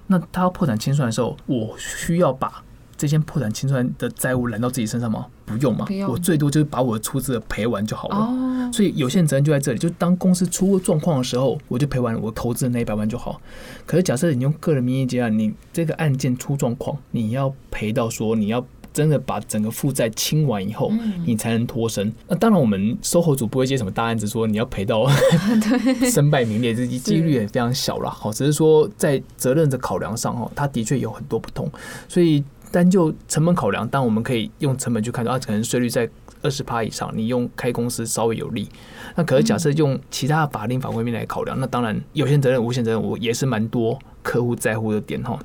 [0.07, 2.63] 那他要破产清算的时候，我需要把。
[3.03, 5.25] 这些破产清算的债务揽到自己身上吗？
[5.43, 8.71] 不用嘛，我最多就是把我的出资赔完就好了。
[8.71, 13.41] 所以有限责任就在这里，就当公司出状况的时候，我就赔完我投资的那一百万就好。
[13.85, 20.89] 可是假设你用个人名义接案，你这个案件出状况，你要赔到说你要真的把整个负债清完以后，
[21.25, 22.09] 你才能脱身。
[22.29, 25.05] 那当然，我们 SOHO 组不会接什么大案子，说你要赔到
[26.09, 28.09] 身败名裂，这几率也非常小了。
[28.09, 31.69] 好，只是说在责任的考量上，哈，它的确有很多不同。
[32.07, 32.41] 所以
[32.73, 36.09] 单就成本考量，但我们可以用成本去看到，啊，可能税率在
[36.41, 38.67] 二十趴以上，你用开公司稍微有利。
[39.15, 45.39] 那可是假设用其他法令法规面来考量，那当然有限责任、无限责任，我也是蛮多客户在乎的点哈。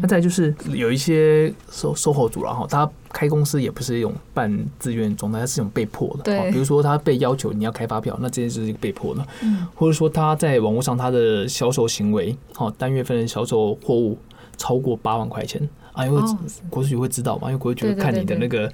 [0.00, 6.22] 那再就是有一些售售后主了哈，他开公司也不是一种半自愿状态，他是一种被迫的。
[6.22, 9.26] 对，比如说他被要求你要开发票，那这件事是一个被迫的。
[9.42, 14.16] 嗯，或者说他在网络上他的销售行为，好单月份的销售货物
[14.56, 15.68] 超过八万块钱。
[15.92, 16.22] 啊，因为
[16.70, 18.70] 国税局会知道嘛，因为国税局会看你的那个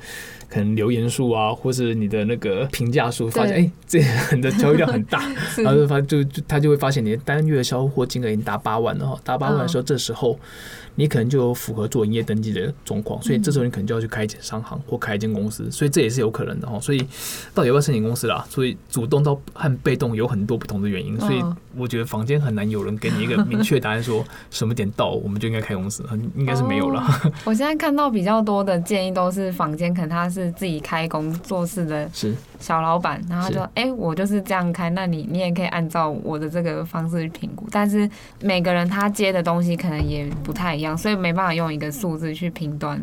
[0.48, 5.20] 可能留言数啊，或是你的那个评价数，发现哎、欸，这人的交易量很大，
[5.58, 10.38] 然后就发就就他就会发现你的单月销货金额已经达八万了哈，达八万的时候，这时候。
[11.00, 16.80] 你可能就有符合做营业登记的状况，所以这时候你可能就要去开一间商行或开一间公司，所以这也是有可能的哈。
[16.80, 16.98] 所以
[17.54, 18.44] 到底要不要申请公司啦？
[18.50, 21.40] 所以主动到和被动有很多不同的原因，所以
[21.76, 26.04] 我觉得房间很难有人给你一个明确答案，说什么点到我们就应该开公司，
[26.34, 27.00] 应该是没有了。
[27.44, 32.08] 我现在看到比较多的建议都是房间可能他是自己开工作室的
[32.58, 38.08] 小老板，然后就哎、欸，我就是这样开，那你你也可以按照我的这个方式去评估，但是
[38.40, 40.96] 每个人他接的东西可能也不太一样。
[40.98, 43.00] 所以没办法用一个数字去评断。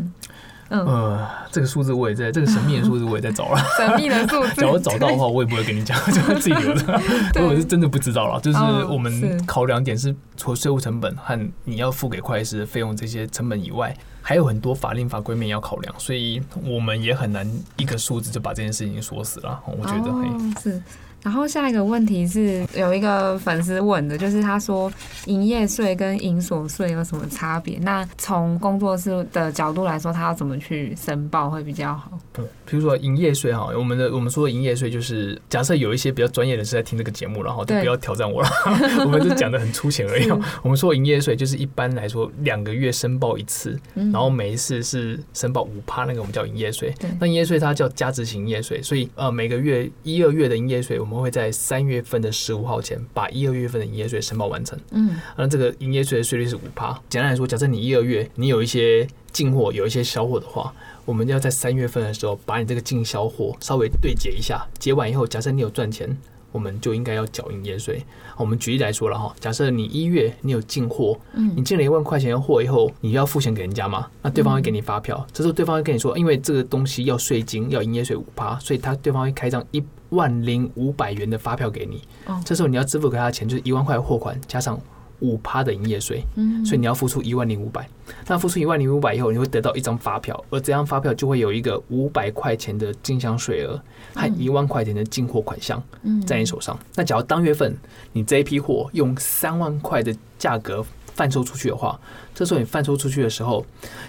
[0.70, 3.62] 嗯，呃，这个数字我也在，这个神秘的数字我也在找了。
[3.78, 7.02] 神秘的数字，假如找到的话，我也不会跟你讲， 就会自己留着。
[7.36, 8.40] 我是真的不知道了。
[8.42, 8.58] 就是
[8.90, 17.48] 我们考量点是，除了税务成本和你要付给会计师费用这些成本以外，还有很多法令法规面要考量，所以我们也很难
[17.78, 19.62] 一个数字就把这件事情锁死了。
[19.66, 20.82] 我觉得，哦，是。
[21.26, 24.94] 然后下一个问题是有一个粉丝问的，就是他说
[25.26, 27.80] 营业税跟营所税有什么差别？
[27.80, 32.12] 那从工作室的角度来说，他要怎么去申报会比较好？
[32.38, 38.50] 嗯，比如说营业税哈，我们的我们说的营业税就是假设有一些比较专业的人士在听这个节目，然后就不要挑战我了，
[39.04, 40.30] 我们就讲的很粗浅而已。
[40.62, 46.94] 我们说营业税就是一般来说两个月申报一次，然后每一次是申报五趴，那个我们叫营业税。
[47.20, 51.15] 那营业税它叫加值型营业税，所以呃每个月一二月的营业税我们。
[51.16, 54.78] 我们会在三月份的十五号前把一二月份的营业税申报完成。
[54.92, 56.92] 嗯，那这个营业税的税率是五趴。
[57.08, 60.74] 简单来说，假设你一二月你有一些进货，有一些销货的话，
[61.06, 66.18] 我们要在三月份的时候把你这个进销货稍微对结一下，结完以后，假设你有赚钱，
[66.52, 68.04] 我们就应该要缴营业税。
[68.36, 74.10] 我们举例来说了哈，假设你一月你有进货，嗯，你进了一万块钱的货以后，你要付钱给人家嘛？
[74.22, 79.82] 那对方会给你发票，这时候对方会跟你说，因为这个东西要税金，要营业税五趴，所以他对方会开张一
[80.16, 82.02] 万零五百元的发票给你。
[82.26, 84.80] 哦，这时候你要支付给他的钱就是一万块货款加上
[85.22, 87.88] 五趴的营业税，嗯，所以你要付出一万零五百。
[88.28, 93.82] 那付出一万零五百以后，你会得到一张发票，而这张发票就会有一个五百块钱的进项税额
[94.14, 95.82] 和一万块钱的进货款项
[96.28, 96.78] 在你手上。
[96.96, 97.76] 那假如当月份
[98.12, 101.98] 你这一批货用三万块的价格贩售出去的话，
[102.34, 103.66] 这时候你贩售出去的时候，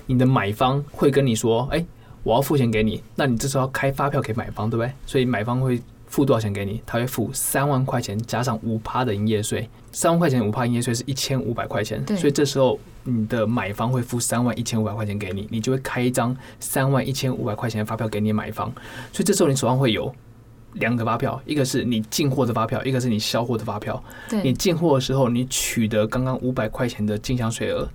[0.07, 1.87] 你的买方会跟你说：“哎，
[2.25, 4.93] 我要付钱给你。”那你这时候要开发票给买方，对不对？
[5.07, 5.81] 所以买方会。
[6.07, 6.81] 付多少钱给你？
[6.87, 18.73] 他会付三万块钱加上五趴的营业税，三万块钱五趴营业税是一千五百块钱，所以这时候你的买方会付三万一千五百块钱给你，你就会开一张三万一千五百块钱的发票给你买方，
[19.13, 20.15] 所以这时候你手上会有
[20.75, 24.03] 两个发票，一个是你进货的发票，一个是你销货的发票。
[24.43, 27.89] 你进货的时候，你取得刚刚五百块钱的进项税额；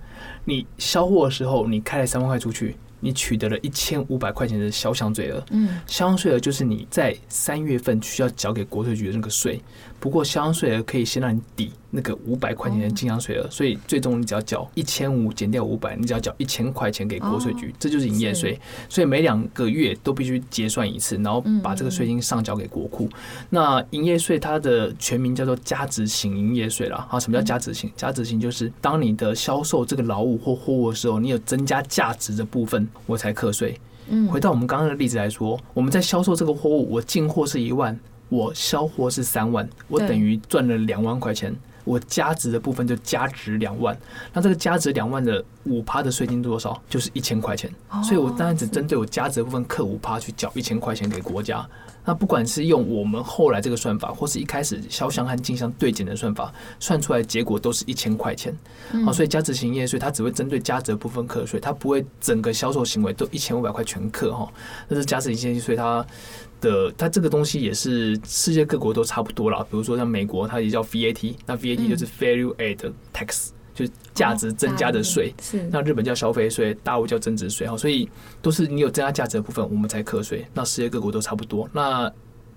[0.44, 2.76] 你销货的时候，你开了三万块出去。
[3.04, 9.60] 你取得了一千五百块钱的销项税额，嗯，销项税额就是你在三月份需要缴给国税局的那个税。
[10.02, 18.60] 不过销项税额可以先让你抵那个五百块钱的进项税额，所以最终你只要缴一千五减掉五百，你只要缴一千块钱给国税局，这就是营业税。
[18.88, 23.08] 所以每两个月都必须结算一次，然后把这个税金上缴给国库。
[23.48, 27.06] 那营业税它的全名叫做加值型营业税啦。
[27.08, 27.88] 啊，什么叫加值型？
[27.94, 32.88] 加值型就是当你的销售这个劳务或货物的时候，你有增加价值的部分。
[33.06, 33.78] 我才课税。
[34.08, 37.96] 嗯，回到我们刚刚的例子来说，我们在销售这个货物，我进货是一万，
[38.32, 41.54] 我销货是三万，我等于赚了两万块钱。
[41.84, 43.98] 我加值的部分就加值两万，
[44.32, 46.80] 那这个加值两万的五趴的税金多少？
[46.88, 47.68] 就是一千块钱。
[48.04, 51.68] 所以我当然只针对我加值的部分克五趴去缴一千块钱给国家。
[52.04, 58.56] 那不管是用我们后来这个算法，或是一开始销项和进项对减的算法，算出来结果都是一千块钱。
[59.04, 64.48] 好，所以加值型营业税它只会针对加值的部分课税，它不会整个销售行为都一千五百块全课哈。
[64.88, 66.04] 但是加值型营业税它
[66.62, 73.50] 的它这个东西也是世界各国都差不多啦，比如说像美国它也叫 VAT，那 VAT 就是 Value Added Tax。
[73.74, 75.34] 就是价值增加的税。
[75.40, 78.06] 是，那日本叫消费税，大陆叫增值税哈，所以
[78.42, 80.46] 都是你有增加价值的部分，我们才课税。
[80.52, 81.66] 那世界各国都差不多。
[81.72, 82.06] 那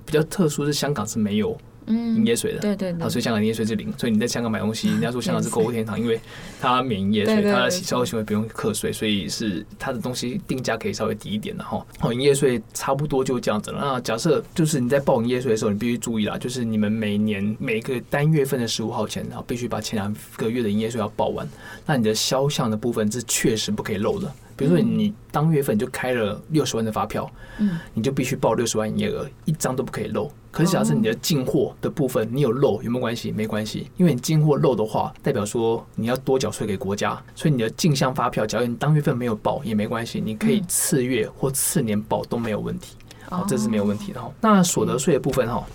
[0.06, 1.58] 比较特殊是香港是没有。
[1.88, 6.20] 嗯，营业税的，对对对，所以香港营业税是零，所以你在香港买东西，人家说香港是购物天堂，因为
[6.60, 11.86] 它免营业税，它的消费行为不用课税，所以是它的东西定价可以稍微低一点的哈。
[12.00, 13.80] 好，营业税差不多就这样子了。
[13.82, 21.48] 那假设就是你在报营业税的时候，你必须注意啦，就是你们每年每个单月份的十五号前，然后必须把前两个月的营业税要报完。
[21.86, 24.34] 那你的销项的部分是确实不可以漏的。
[24.56, 30.32] 比如说你当月份就开了六十万的发票，嗯，你就必须报六十万营业额，一张都不可以漏。
[30.52, 33.32] 可是假设你的进货的部分你有漏，有没有关系？
[33.32, 42.96] 没关系，因为你进货漏的话，代表说你要多缴税给国家，所以你的进项发票，假如你当月份没有报也没关系，你可以次月或次年报都没有问题，
[43.30, 44.32] 好，这是没有问题的哈。
[44.40, 45.66] 那所得税的部分哈。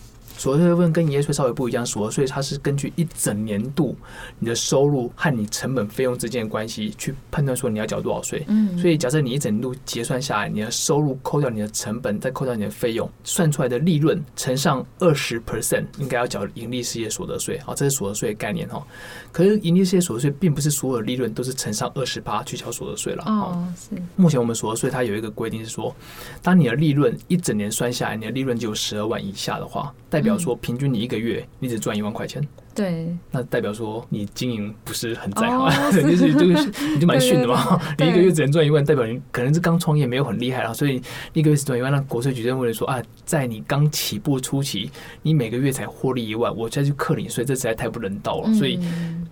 [0.41, 3.95] 所得税部分跟营业税稍微不一样，所得税它是根据一整年度
[4.39, 8.43] 你的收入和你成本费用之间的关系去判断说你要缴多少税。
[8.49, 17.59] 嗯，所以假设你一整年度结算下来，你的收入扣掉你的成本，再扣掉你的费用，算出来的利润乘上二十 percent，应该要缴盈利事业所得税。
[17.59, 18.83] 好，这是所得税的概念哈。
[19.31, 23.25] 可是盈利事业所得税并不是所有的利润都是乘上二十趴去缴所得税了。
[23.27, 23.91] 哦，是。
[24.17, 25.95] 目前我们所得税它有一个规定是说，
[26.43, 35.71] 当你的利润一整年算下来，你的利润就有十二万以下的话，代表比如说，平均你一个月你只赚一万块钱，对，那代表说你经营不是很在行，
[36.09, 37.81] 就是就是 你就蛮逊的嘛。
[37.99, 41.91] 你一个月只能赚一万，代表你可能是刚创业没有很厉害啊，所以一个月只赚一万。
[41.91, 44.91] 那国税局认为说啊，在你刚起步初期，
[45.23, 48.55] 你每个月才获利一万，我再去克你税，这实在太不人道了。
[48.55, 48.79] 所以，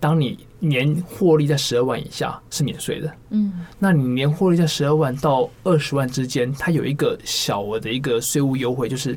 [0.00, 9.16] 当你年获利在十二万以下是免税的，嗯，那你年获利在十二万到二十万之间，它有一个小额的一个税务优惠，就是。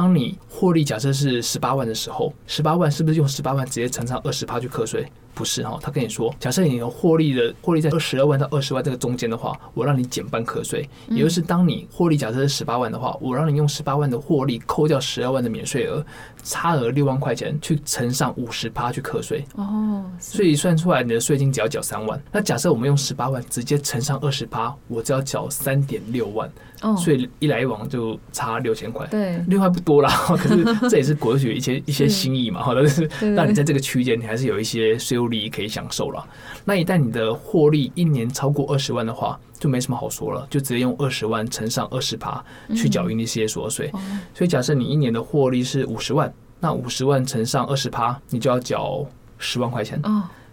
[0.00, 5.06] 当你获利假设是十八万的时候，十八万是不是用十八万直接乘上二十八去课税？
[5.34, 16.04] 不是哈，他跟你说，假设你有获利的获利在十二万到二十万这个中间的话，我让你减半课税，也就是当你获利假设是十八万的话，我让你用十八万的获利扣掉十二万的免税额，
[16.42, 19.44] 差额六万块钱去乘上五十趴去课税。
[19.54, 22.20] 哦，所以算出来你的税金只要缴三万。
[22.32, 26.50] 那假设我们用十八万直接乘上二十趴，我只要缴三点六万。
[26.82, 29.06] 哦，所以一来一往就差六千块。
[29.08, 35.30] 对，六块不多啦， 可是这也是国税局一些一些 心意嘛，好的，是让你在这个区间你还是有一些税务。
[35.30, 36.26] 利益可以享受了。
[36.64, 43.88] 那一旦你的获利一年超过二十万的话，就没什么好说了，就直接用二十万乘上二十趴去缴营利事业所得税。
[44.34, 49.06] 所以假设你一年的获利是五十万，那五十万乘上二十趴，你就要缴
[49.38, 50.02] 十万块钱。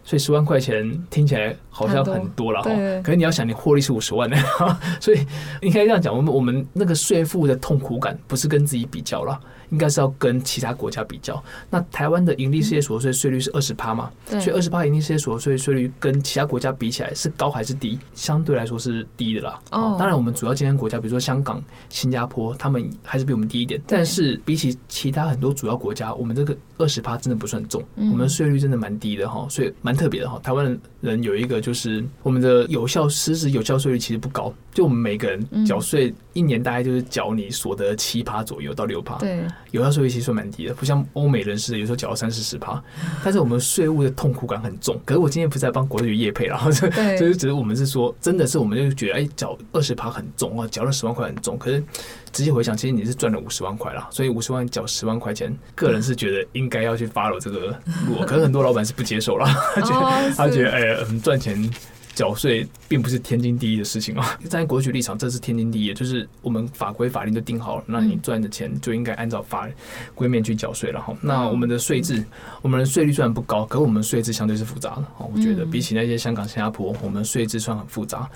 [0.03, 2.69] 所以十万块钱听起来好像很多了哈，
[3.03, 4.37] 可是你要想，你获利是五十万的，
[5.01, 5.25] 所以
[5.61, 9.39] 应该这样讲，我们我们那个税负的痛苦感不是跟自己比较了。
[9.69, 11.41] 应该是要跟其他国家比较。
[11.69, 14.09] 那台湾的盈利事业所得税税率是二十趴嘛？
[14.27, 17.99] 所以二十趴盈利事业所得税税率跟其他国家比起来是高还是低？
[18.13, 19.59] 相对来说是低的啦。
[19.71, 23.81] 哦，当然我们主要竞争国家，比如说香港、新加坡，他们还是比我们低一点。
[23.87, 30.39] 但是比起其他很多主要国家，我们这个二十趴真的不算重，我们税率真的蛮低的哈，所以蛮特别的哈。
[30.43, 39.15] 台湾人有一个就是我们的有效实质有效税率其实不高，就我们每个人缴税一年大概就是缴你所得七趴左右到六趴。
[39.15, 39.41] 对。
[39.71, 42.81] 有效税率其实算蛮低的，不像欧美人士有时候缴了三四十趴，
[43.23, 44.99] 但是我们税务的痛苦感很重。
[45.03, 46.87] 可是我今天不是在帮国税局业配了， 所
[47.27, 51.57] 以只是我们是说，真的是我们就觉得，哎，缴二十趴很重啊，缴了十万块很重。
[51.57, 51.83] 可是
[52.31, 59.45] 直接回想，其实你是赚了五十万块啦，所以五十万缴十万块钱，个人是觉得应该要去 follow 这个路， 可是很多老板是不接受了，
[59.75, 61.69] 他觉得他觉得哎，嗯，赚钱。
[62.17, 64.39] 缴税并不是天经地义的事情啊！
[64.49, 69.69] 站 在国税局立场，这是天经地义，就是我们法规法令都定好了，那你赚的钱就应该按照法
[70.15, 71.15] 规面去缴税了哈。
[71.21, 72.25] 那我们的税制，
[72.63, 75.05] 我们的税率虽然不高，可是我们税制相对是复杂的。
[75.31, 78.27] 我觉得比起那些香港、新加坡，我们税制算很复杂。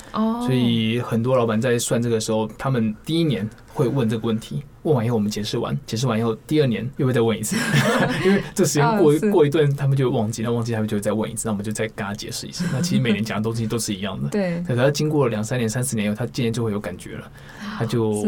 [0.45, 3.49] 所以很多老板在算这个时候，他们第一年。
[3.73, 7.55] 会问这个问题，问完以后我们解释完，解释完以后第二年又会再问一次，
[8.25, 12.65] 因为这时间过过一段，他们就会忘记，那忘记他们就会再问一次，那我们就再跟他解释一次。
[12.73, 14.61] 那其实每年讲的东西都是一样的，对。
[14.67, 17.31] 可是他经过了两三年、三四年以后，他渐渐就会有感觉了，
[17.77, 18.27] 他就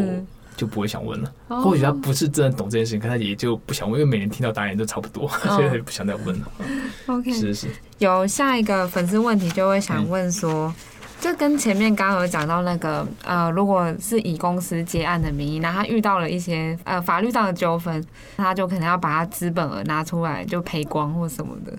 [0.55, 1.31] 就不会想问了。
[1.47, 6.51] 或许他不是真的懂这件事情，可他也就不想问，因为每年听到答案都差不多，所以他就不想再问了。
[7.07, 7.67] OK，是是。
[7.99, 10.73] 有下一个粉丝问题就会想问说。
[11.23, 18.05] 这跟前面刚刚有讲到那个呃，如果是以公司接案的名义，那他遇到了一些呃法律上的纠纷，
[18.35, 21.71] 他就可能要把他资本额拿出来就赔光或什么的。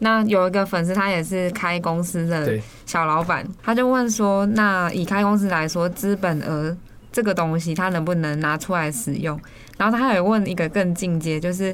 [0.00, 6.76] 那有一个粉丝，他也是开公司的小老板，他就问说：那以开公司来说，资本额
[7.12, 9.40] 这个东西，他能不能拿出来使用？
[9.76, 11.72] 然后他还有问一个更进阶，就是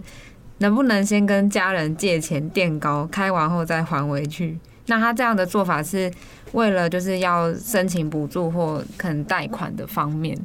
[0.58, 4.58] 能不能先跟家人借钱垫高，开完后再还回去？
[4.86, 6.10] 那他这样的做法是
[6.52, 10.38] 为了就是要申请补助或可能贷款的方面。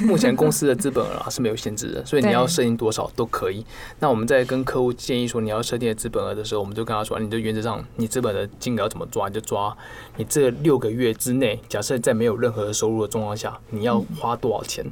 [0.00, 3.64] 目前公司的资本额是没有限制的，所以你要设定多少都可以。
[3.98, 9.74] 那我们在跟客户建议说你要设定的资本额的时候，我们就跟他说，你就原则上你资本的金额要怎么抓，你就抓
[10.18, 14.84] 你这六个月之内，假设在没有任何收入的状况下，你要花多少钱，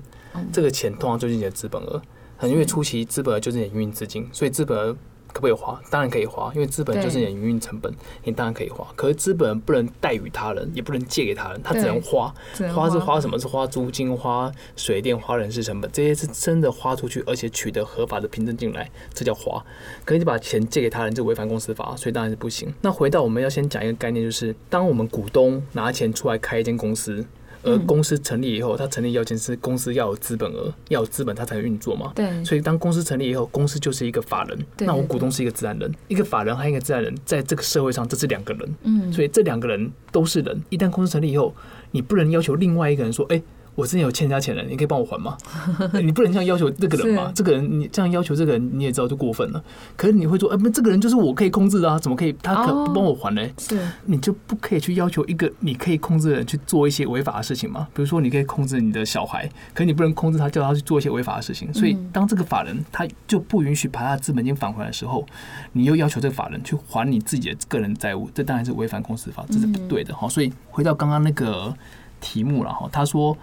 [0.50, 2.00] 这个钱通常就是你的资本额。
[2.44, 4.96] 因为初期资本额就是你的营运资金，所以资本额。
[5.32, 5.80] 可不可以花？
[5.90, 7.92] 当然可以花，因为资本就是你的营运成本，
[8.24, 8.86] 你当然可以花。
[8.96, 12.34] 可是资本不能贷予他人，也不能借给他人，他只能花。
[12.74, 13.38] 花是花什么？
[13.38, 19.64] 是花租金、花水电、花人事成本，这些是真的花出去，而且取得合法的凭证进来，这叫花。
[20.04, 22.72] 可是你把钱借给他人，就违反公司法，所以当然是不行。
[22.80, 27.24] 那回到我们要先讲一个概念，就是当我们股东拿钱出来开一间公司。
[27.62, 32.12] 而公司成立以后，它成立要件是公司要有资本额，要有资本它才能运作嘛。
[32.14, 32.44] 对。
[32.44, 34.58] 所以当公司成立以后，公司就是一个法人。
[34.78, 38.74] 那我股东是一个自然人，一个法人和一个自然人，在这个社会上，这是两个人。
[38.84, 39.12] 嗯。
[39.12, 40.62] 所以这两个人都是人。
[40.70, 41.54] 一旦公司成立以后，
[41.90, 43.42] 你不能要求另外一个人说：“哎。”
[43.78, 45.38] 我之前有欠人家钱了，你可以帮我还吗？
[46.02, 47.30] 你不能这样要求这个人吗？
[47.32, 49.64] 这个人你这样要求这个人，你也知道就过分了。
[49.96, 53.48] 可是你会说，哎，不，这个人就是我可以控制的啊，怎么可以他可不帮我还呢？
[53.56, 57.86] 是，你就不可以去要求一个你可以控制的人去做一些违法的事情吗？
[57.94, 61.72] 比如说，你可以控制你的小孩，可是你不能控制他，叫他去做一些违法的事情。
[61.72, 65.24] 所以，当这个法人他就不允许把他的资本金返回来的时候，
[65.72, 70.28] 你又要求这个法人去还你自己的个人债务，这当然是违反公司法，这是不对的哈。
[70.28, 71.72] 所以，回到刚刚那个
[72.20, 73.36] 题目了哈，他说。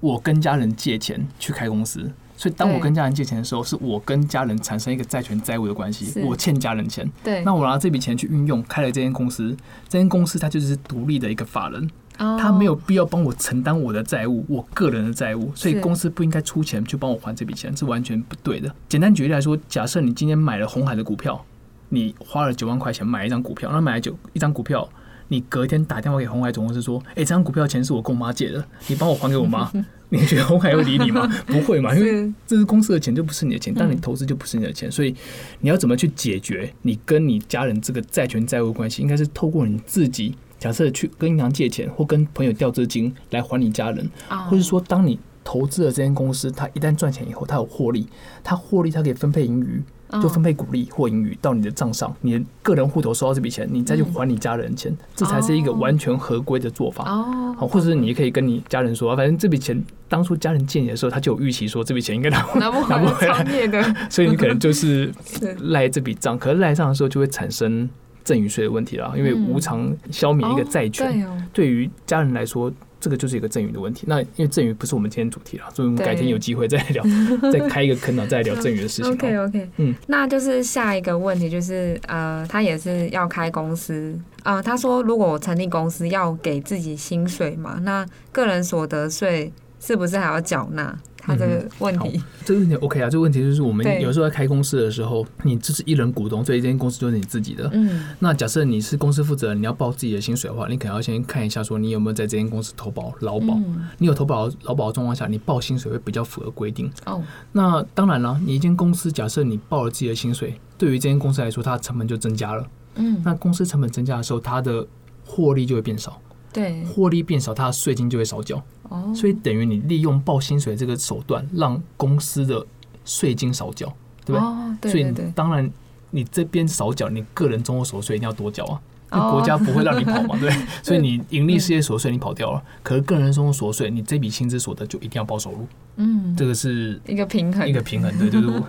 [0.00, 7.04] 我跟家人借钱去开公司，所以当我跟家人借钱的时候，是我跟家人产生一个债权债务的关系，我欠家人钱。
[7.24, 9.56] 对，那我拿这笔钱去运用，开了这间公司，
[9.88, 18.72] 这间公司它就是独立的一个法人，他没有必要帮我承担我的债务，我个人的债务，所以公司不应该出钱去帮我还这笔钱，是完全不对的。
[18.88, 21.44] 简单举例来说，假设你今天买了红海的股票，
[21.88, 24.88] 你花了九万块钱买一张股票，那买了九一张股票。
[25.28, 29.70] 你隔天打电话给红海总公司说：“哎、欸，这张股票钱是我跟我妈借的，你帮我还给我妈。
[30.10, 31.28] ”你觉得红海会理你吗？
[31.46, 33.74] 不会嘛，因为这是公司的钱，就不是你的钱。
[33.76, 35.14] 但你投资就不是你的钱，所以
[35.60, 39.02] 你要怎么去解决你跟你家人这个债权债务关系？
[39.02, 44.08] 应该是透过你自己，假设去跟银行借钱，或跟朋友调资金来还你家人，
[44.48, 48.06] 或者说当你投资了这间公司，它一旦赚钱以后，它有获利，
[48.42, 49.82] 它获利它可以分配盈余。
[50.22, 57.04] 就分配股利或盈余到你的账上，你的个人户头收到这笔钱，你再去还你家人钱，这才是一个完全合规的做法。
[57.04, 65.12] 哦，或者是你可以跟你家人说，反正这笔钱当初家人借你的时候，他就有预期说这笔钱应该拿拿不拿不回来，所以你可能就 是
[65.60, 67.88] 赖这笔账，可是赖账的时候就会产生
[68.24, 72.72] 赠与税的问题了，因为无偿消灭一个债权，对于家人来说。
[73.00, 74.04] 这个就是一个赠与的问题。
[74.06, 77.04] 那因为赠与不是我们今天主题了，所以我们改天有机会再聊，
[77.52, 79.12] 再开一个坑呢，再聊赠与的事情。
[79.12, 84.62] OK OK，嗯，那就是下一个问题就是呃，他也是要开公司啊、呃。
[84.62, 90.98] 他说，如果我成立公司要给自己薪水嘛，那个人所得税是不是还要缴纳？
[91.36, 93.10] 他的问题，这个问题 OK 啊。
[93.10, 97.68] 这个问题就是我们有时候在开公司的时候，你就是一人股东，所以这间公司就是你自己的。
[97.72, 98.04] 嗯。
[98.18, 103.58] 那假设你是公司负责人，你要报自己的薪水的话，你可能要先看一下，说你有没有在这间公司投保劳保。
[103.98, 106.90] 你有投保劳保的状况下，你报薪水会比较符合规定。
[107.06, 107.22] 哦。
[107.52, 112.66] 那当然了，你一间公司假设你报了自己的薪水，对于这间公司来说，它的成本就增加了。
[112.96, 113.20] 嗯。
[113.24, 114.86] 那公司成本增加的时候，它的
[115.24, 116.20] 获利就会变少。
[116.58, 116.84] 对。
[116.84, 118.62] 获利变少，他的税金就会少缴。
[118.88, 122.66] 哦，所以等于你利用报薪水这个手段，让公司的
[123.04, 123.86] 税金少缴，
[124.24, 124.40] 对不对？
[124.40, 125.14] 哦，对对对。
[125.14, 125.70] 所以当然，
[126.10, 128.80] 你这边少缴，你个人综合所得税一定要多缴啊。
[129.08, 130.50] 国家不会让你跑嘛， 对。
[130.82, 135.66] 所以你盈利事业所得税你跑掉了，可是个人生活所得税，你这笔薪资所得就一定要报收入。
[135.96, 138.62] 嗯，这个是一个平衡，一个平衡，对， 就是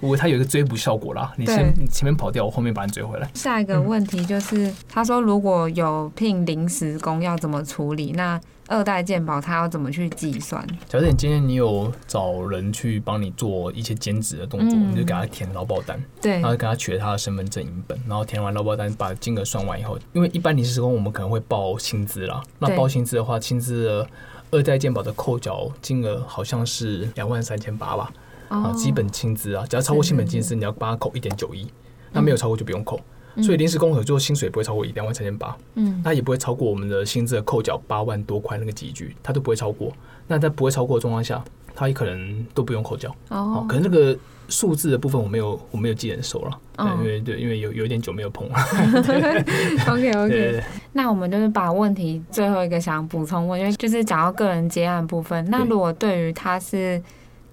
[0.00, 1.32] 我它有一个追捕效果啦。
[1.36, 3.28] 你先你前面跑掉，我后面把你追回来。
[3.34, 8.12] 下一个问题就是，他说如果有聘临时工要怎么处理？
[8.12, 10.66] 那二代健保它要怎么去计算？
[10.88, 24.08] 假设你今天你有找人去帮你做一些兼职的动作，嗯、你就给他填劳保单，对，然后给他取了他的身份证影本，然后填完劳保单，把金额算完以后，因为一般临时工我们可能会报薪资啦，那报薪资的话，薪资的
[24.50, 28.12] 二代健保的扣缴金额好像是两万三千八吧，
[28.48, 31.70] 啊、哦，基本薪资啊，只要超过基本薪资，你要帮他扣一点九一，
[32.10, 33.00] 那没有超过就不用扣。
[33.42, 39.92] 所以临时工合作薪水不会超过一两万三千八，嗯，那也不会超过我们的薪资的扣缴八万多块那个集聚，它都不会超过。
[40.26, 43.14] 那在不会超过的状况下，它也可能都不用扣缴。
[43.28, 44.16] 哦，可能那个
[44.48, 48.54] 数字的部分我没有我没有记很熟了，哦，因为对，因为有有点久没有碰了。
[49.88, 50.62] OK OK，
[50.92, 55.44] 那我们就是把问题最后一个想补充问，因为就是讲到个人接案部分。
[55.50, 57.00] 那如果对于他是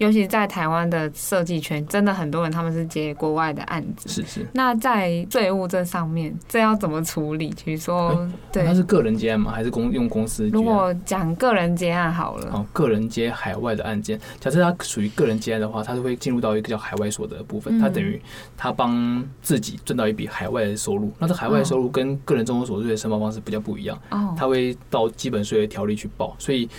[0.03, 4.09] 尤其在台湾的设计圈，真的很多人他们是接国外的案子。
[4.09, 4.45] 是是。
[4.53, 7.53] 那在税务这上面，这要怎么处理？
[7.63, 9.51] 比如说，欸、对，那是个人接案吗？
[9.51, 10.49] 还是公用公司？
[10.49, 12.51] 如果讲个人接案好了。
[12.51, 17.79] 哦，个人接海外的案件，假设他属于个人接案的话，他就会进入到一个叫海外所得的部分。
[17.79, 18.21] 他、嗯、等于
[18.57, 21.13] 他帮自己赚到一笔海外的收入。
[21.17, 23.97] 那这海外收入跟个人综合所得税的申报方式比较不一样。
[24.09, 24.35] 哦。
[24.37, 26.69] 他会到基本税的条例去报，所以。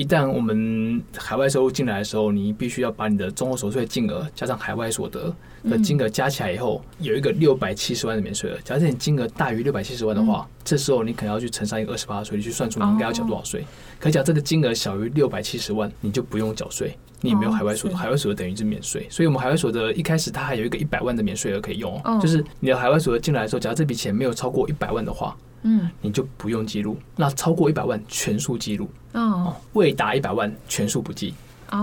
[0.00, 5.30] 一旦我们海外收入进来的时候，你必须要把你的综合所得税金额加上海外所得
[5.68, 8.58] 的金额加起来以后，有一个六百七十万的免税额。
[8.64, 13.64] 假设你金额大于六百七十万的话，这时候你可能要去乘上一个二十八的税率，去算出你应该要缴多少税。
[13.98, 19.06] 可以讲这个金额小于六百七十万，你就不用缴税，你也没有海外所得，海外所得等于是免税。
[19.10, 25.36] 所以我们海外所得一开始它还有一个一百万的免税额可以用，就是你的海外所得进来的时候，假如这笔钱没有超过一百万的话。
[25.62, 26.96] 嗯，你就不用记录。
[27.16, 28.88] 那超过一百万全数记录。
[29.12, 31.34] 哦，未达一百万全数不记。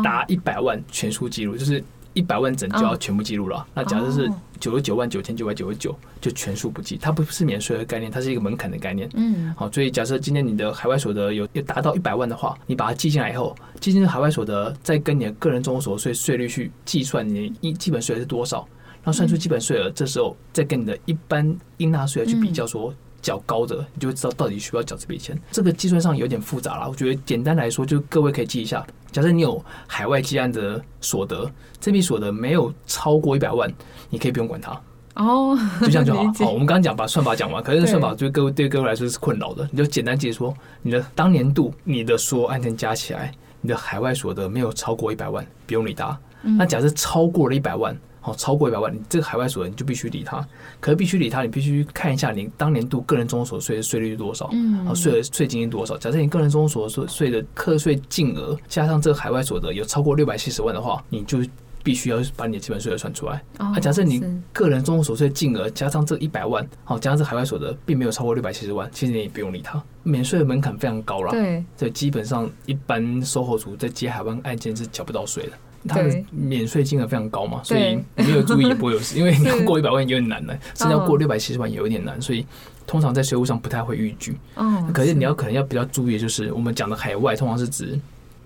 [0.04, 1.84] 达一百万全数记录，就是
[2.18, 3.64] 一百万整就要全部记录了。
[3.76, 4.28] 那假设是
[4.60, 6.98] 九十九万九千九百九十九，就全数不计。
[6.98, 9.08] 它不是免税的概念，它是一个门槛的概念。
[9.14, 18.68] 嗯，好，所以假设今天你的海外所得有有达到一百万的话，你把它记进来以后，记进海外所得，再跟你的个人综合所得税税率去计算你的一基本税额是多少，
[19.04, 22.92] 然后算出基本税额，这时候再跟你的一般应纳税额去比较说。
[23.20, 25.38] 较高的，你就会知道到底需要缴这笔钱。
[25.52, 28.86] 这个计算上有点复杂了，我觉得简单来说，就各位可以记一下。
[29.12, 31.50] 假设你有海外积案的所得，
[31.80, 33.72] 这笔所得没有超过一百万，
[34.10, 34.80] 你可以不用管它。
[35.16, 36.24] 哦， 就这样就好。
[36.46, 39.68] 好，我们刚刚讲把算法讲完，可是算法对各位对各位来说是困扰的。
[39.72, 43.32] 你就简单解说，你的当年度你的所有案件加起来，
[43.62, 46.18] 你的海外所得没有超过一百万，不用理它。
[46.42, 47.98] 那假设超过了一百万。
[48.28, 50.46] 哦，超过一百万，你这个海外所得你就必须理它。
[50.82, 55.98] 可是必须理它，你必须看一下你当年度个人综合所得税的税率是多少，嗯，啊，税额税金是多少？
[55.98, 61.40] 假设你个人综合所得税的课税净额加上这个海外所得有超过六百七十万的话，你就
[61.84, 63.42] 必须要把你的基本税额算出来。
[63.58, 69.82] 啊，假设你个人综合所得税金额加上这一百万，好，加上这海外所得并没有超过六百七十万，其实你也不用理它。
[70.04, 75.52] 免税的门槛非常高了，对，所以基本上一般售后组在接海外案件是缴不到税的。
[75.88, 82.46] 它的免税金额非常高嘛，所以没有注意也不会有事，因为 你要过一百万有点难的，甚至要过六百七十万也有点难，所以
[82.86, 84.38] 通常在税务上不太会逾矩。
[84.56, 87.98] 哦，可是你要可能要比较注意的就是，我们讲的海外通常是指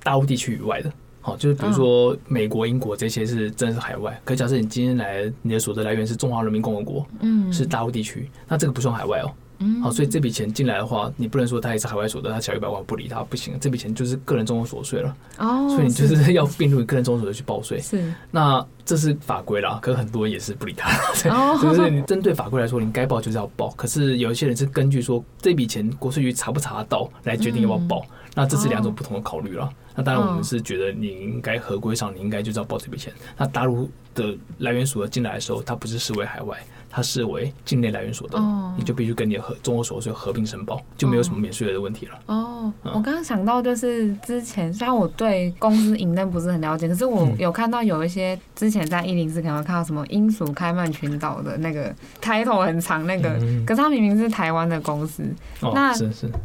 [0.03, 0.91] 大陆地区以外的，
[1.21, 4.19] 好，就是比如说美国、英国这些是真的是海外。
[4.25, 9.31] 可假设你今天来，你的所得来源是中华人民共和国，嗯，是大陆地区，那这个不算海外哦。
[9.63, 15.15] 嗯好，所以这笔钱进来的话，你不能说它也是海外所得，它小于一百万不理它不行，这笔钱就是个人综合所得税了。
[15.37, 17.79] 哦，所以你就是要并入个人综合所得去报税。
[17.79, 20.89] 是，那这是法规啦，可是很多人也是不理它。
[21.29, 23.69] 哦，就是你针对法规来说，你该报就是要报。
[23.77, 28.03] 可是有一些人是根据说这笔钱国税局查不查得到来决定要不要报，
[28.33, 29.69] 那这是两种不同的考虑了。
[29.95, 33.11] 那当然我们是觉得你应该合规上，你应该就是要报这笔钱。
[33.37, 36.57] 那大陆的来源所得进来的时候，它不是视为海外。
[36.93, 38.37] 它视为境内来源所得，
[38.77, 42.19] 你就必须跟你的合综合所得税合并申报，就没有什么免税额的问题了。
[42.25, 55.23] 哦，我刚刚想到就是之前，虽然我对公司营登不是很了解，可是我有看到有一些之前在一零四可能看到什么英属开曼群岛的那个抬头很长那个，可是它明明是台湾的公司，
[55.61, 55.93] 那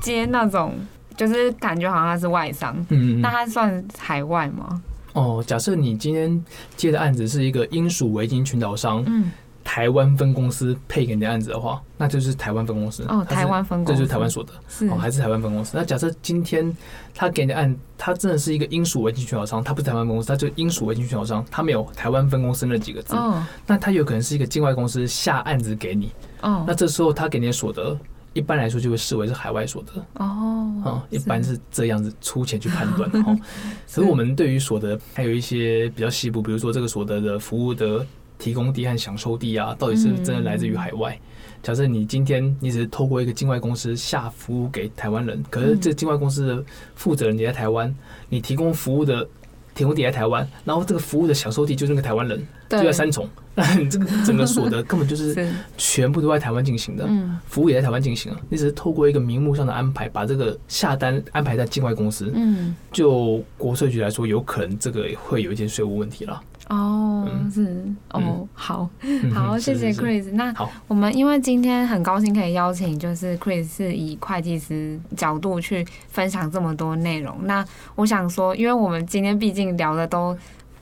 [0.01, 0.74] 接那种
[1.17, 4.83] 就是感觉好像他是外商，嗯那他算海外吗？
[5.14, 6.45] 哦，假设你今天
[6.77, 9.31] 接的案子是一个英属维京群岛商，嗯。
[9.69, 15.73] 台湾分公司配给你的案子的话，那就是台湾分公司哦，台湾分公司，这就是台湾所得是哦，还是台湾分公司？
[15.77, 16.73] 那假设今天
[17.12, 26.12] 他给你的案，他真的是一个英属维京群岛商，他不是台湾分公司，他就英属维京群岛商，他没有台湾分公司那几个字，哦，那他有可能是一个境外公司下案子给你，
[26.43, 27.99] 哦，那这时候他给你的所得，
[28.37, 33.37] 一般来说就会视为是海外所得哦，嗯，一般是这样子粗浅去判断的哦。
[33.93, 38.07] 可是我们对于所得还有一些比较细部，比如说这个所得的服务的。
[38.39, 41.18] 提供地和享受地啊，到底是真的来自于海外？
[41.18, 46.64] 嗯、假设你今天你只是透过一个境外公司下服务给台湾人，可是这境外公司的
[46.95, 47.97] 负责人也在台湾，
[48.28, 49.26] 你提供服务的
[49.74, 57.09] 提供地在台湾，然后这个服务的享受地就是那个台湾人，就在三重， 那你这个整个所得根本就是 全部都在台湾进行的，
[57.47, 66.43] 服务也在台湾进行啊，你只是透过一个名目上的安排，把这个下单安排在境外公司，嗯，就国税局来说，有可能这个会有一些税务问题了。
[66.69, 67.81] 哦，是。
[68.11, 68.91] 哦，好。
[69.33, 70.33] 好，谢谢 Chris。
[70.33, 70.53] 那
[70.89, 77.39] 我们因为今天很高兴可以邀请，就是 Chris 是以会计师角度去分享这么多内容。
[77.45, 77.64] 那
[77.95, 80.37] 我想说，因为我们今天毕竟聊的都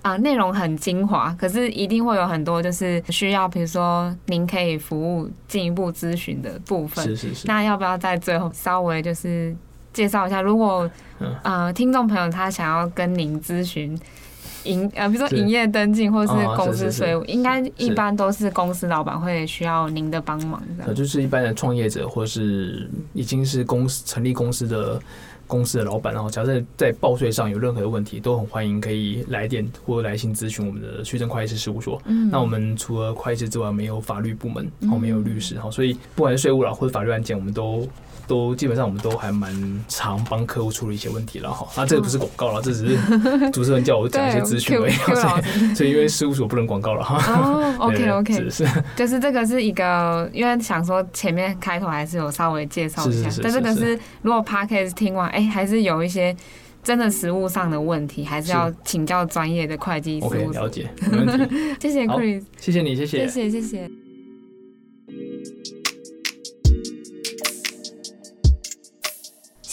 [0.04, 7.02] 啊内容很精华，可是一定会有很多就是需要，比如说您可以服务进一步咨询的部分。
[7.04, 7.46] 是是是。
[7.48, 9.56] 那要不要在最后稍微就是
[9.94, 10.88] 介绍一下，如果
[11.42, 13.98] 呃听众朋友他想要跟您咨询？
[14.64, 20.92] 营呃，比如说营业登记或是公司税务，应该一般都是公司老板会需要您的帮忙的。
[20.92, 25.00] 就是一般的创业者或是已经是公司成立公司的。
[25.46, 32.00] 公司的老板，然后假设在报税上有任何的问题，都很欢迎可以来电或来信咨询我们的虚正会计师事务所。
[32.06, 37.86] 嗯，那我们除了会计师之外，没有法律部门，然后没有律师，哈，所以不管是税务啦或者法律案件，我们都。
[38.26, 39.52] 都基本上我们都还蛮
[39.88, 42.98] 常帮客户处理一些问题了哈，那这个不是广告了，这只是
[43.52, 47.18] 主持人叫我讲一些资讯而已，所以因为事务所不能广告了哈。
[47.32, 48.66] 哦， OK OK，是
[48.96, 56.34] 就是这个是一个，因为想说前面开头还是有稍微介绍一下，但这个是如果 Podcast 听完，哎，还是有一些
[56.82, 60.26] 真的实务上的问题，还是要请教专业的会计师。
[60.26, 61.56] OK，了解，没问题。
[61.80, 64.03] 谢谢 Chris，谢谢你，谢谢，谢谢，谢谢。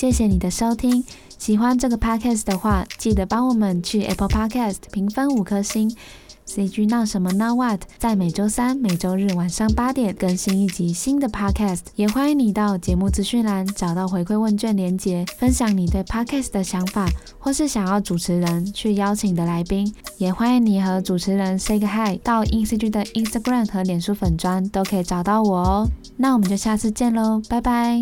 [0.01, 1.03] 谢谢你的收听，
[1.37, 5.95] 喜欢这个 podcast 的话，记得帮我们去 Apple Podcast 评分五颗星。
[6.47, 25.87] CG 闹什么闹 What 在每周三、每周日晚上八点更新一集新的 podcast，也欢迎你到节目资讯栏找到回馈问卷连结，分享你对 podcast 的想法，或是想要主持人去邀请的来宾，也欢迎你和主持人 say 个 hi，到 INCG 的 Instagram 和脸书粉专都可以找到我哦。
[26.17, 28.01] 那我们就下次见喽，拜拜。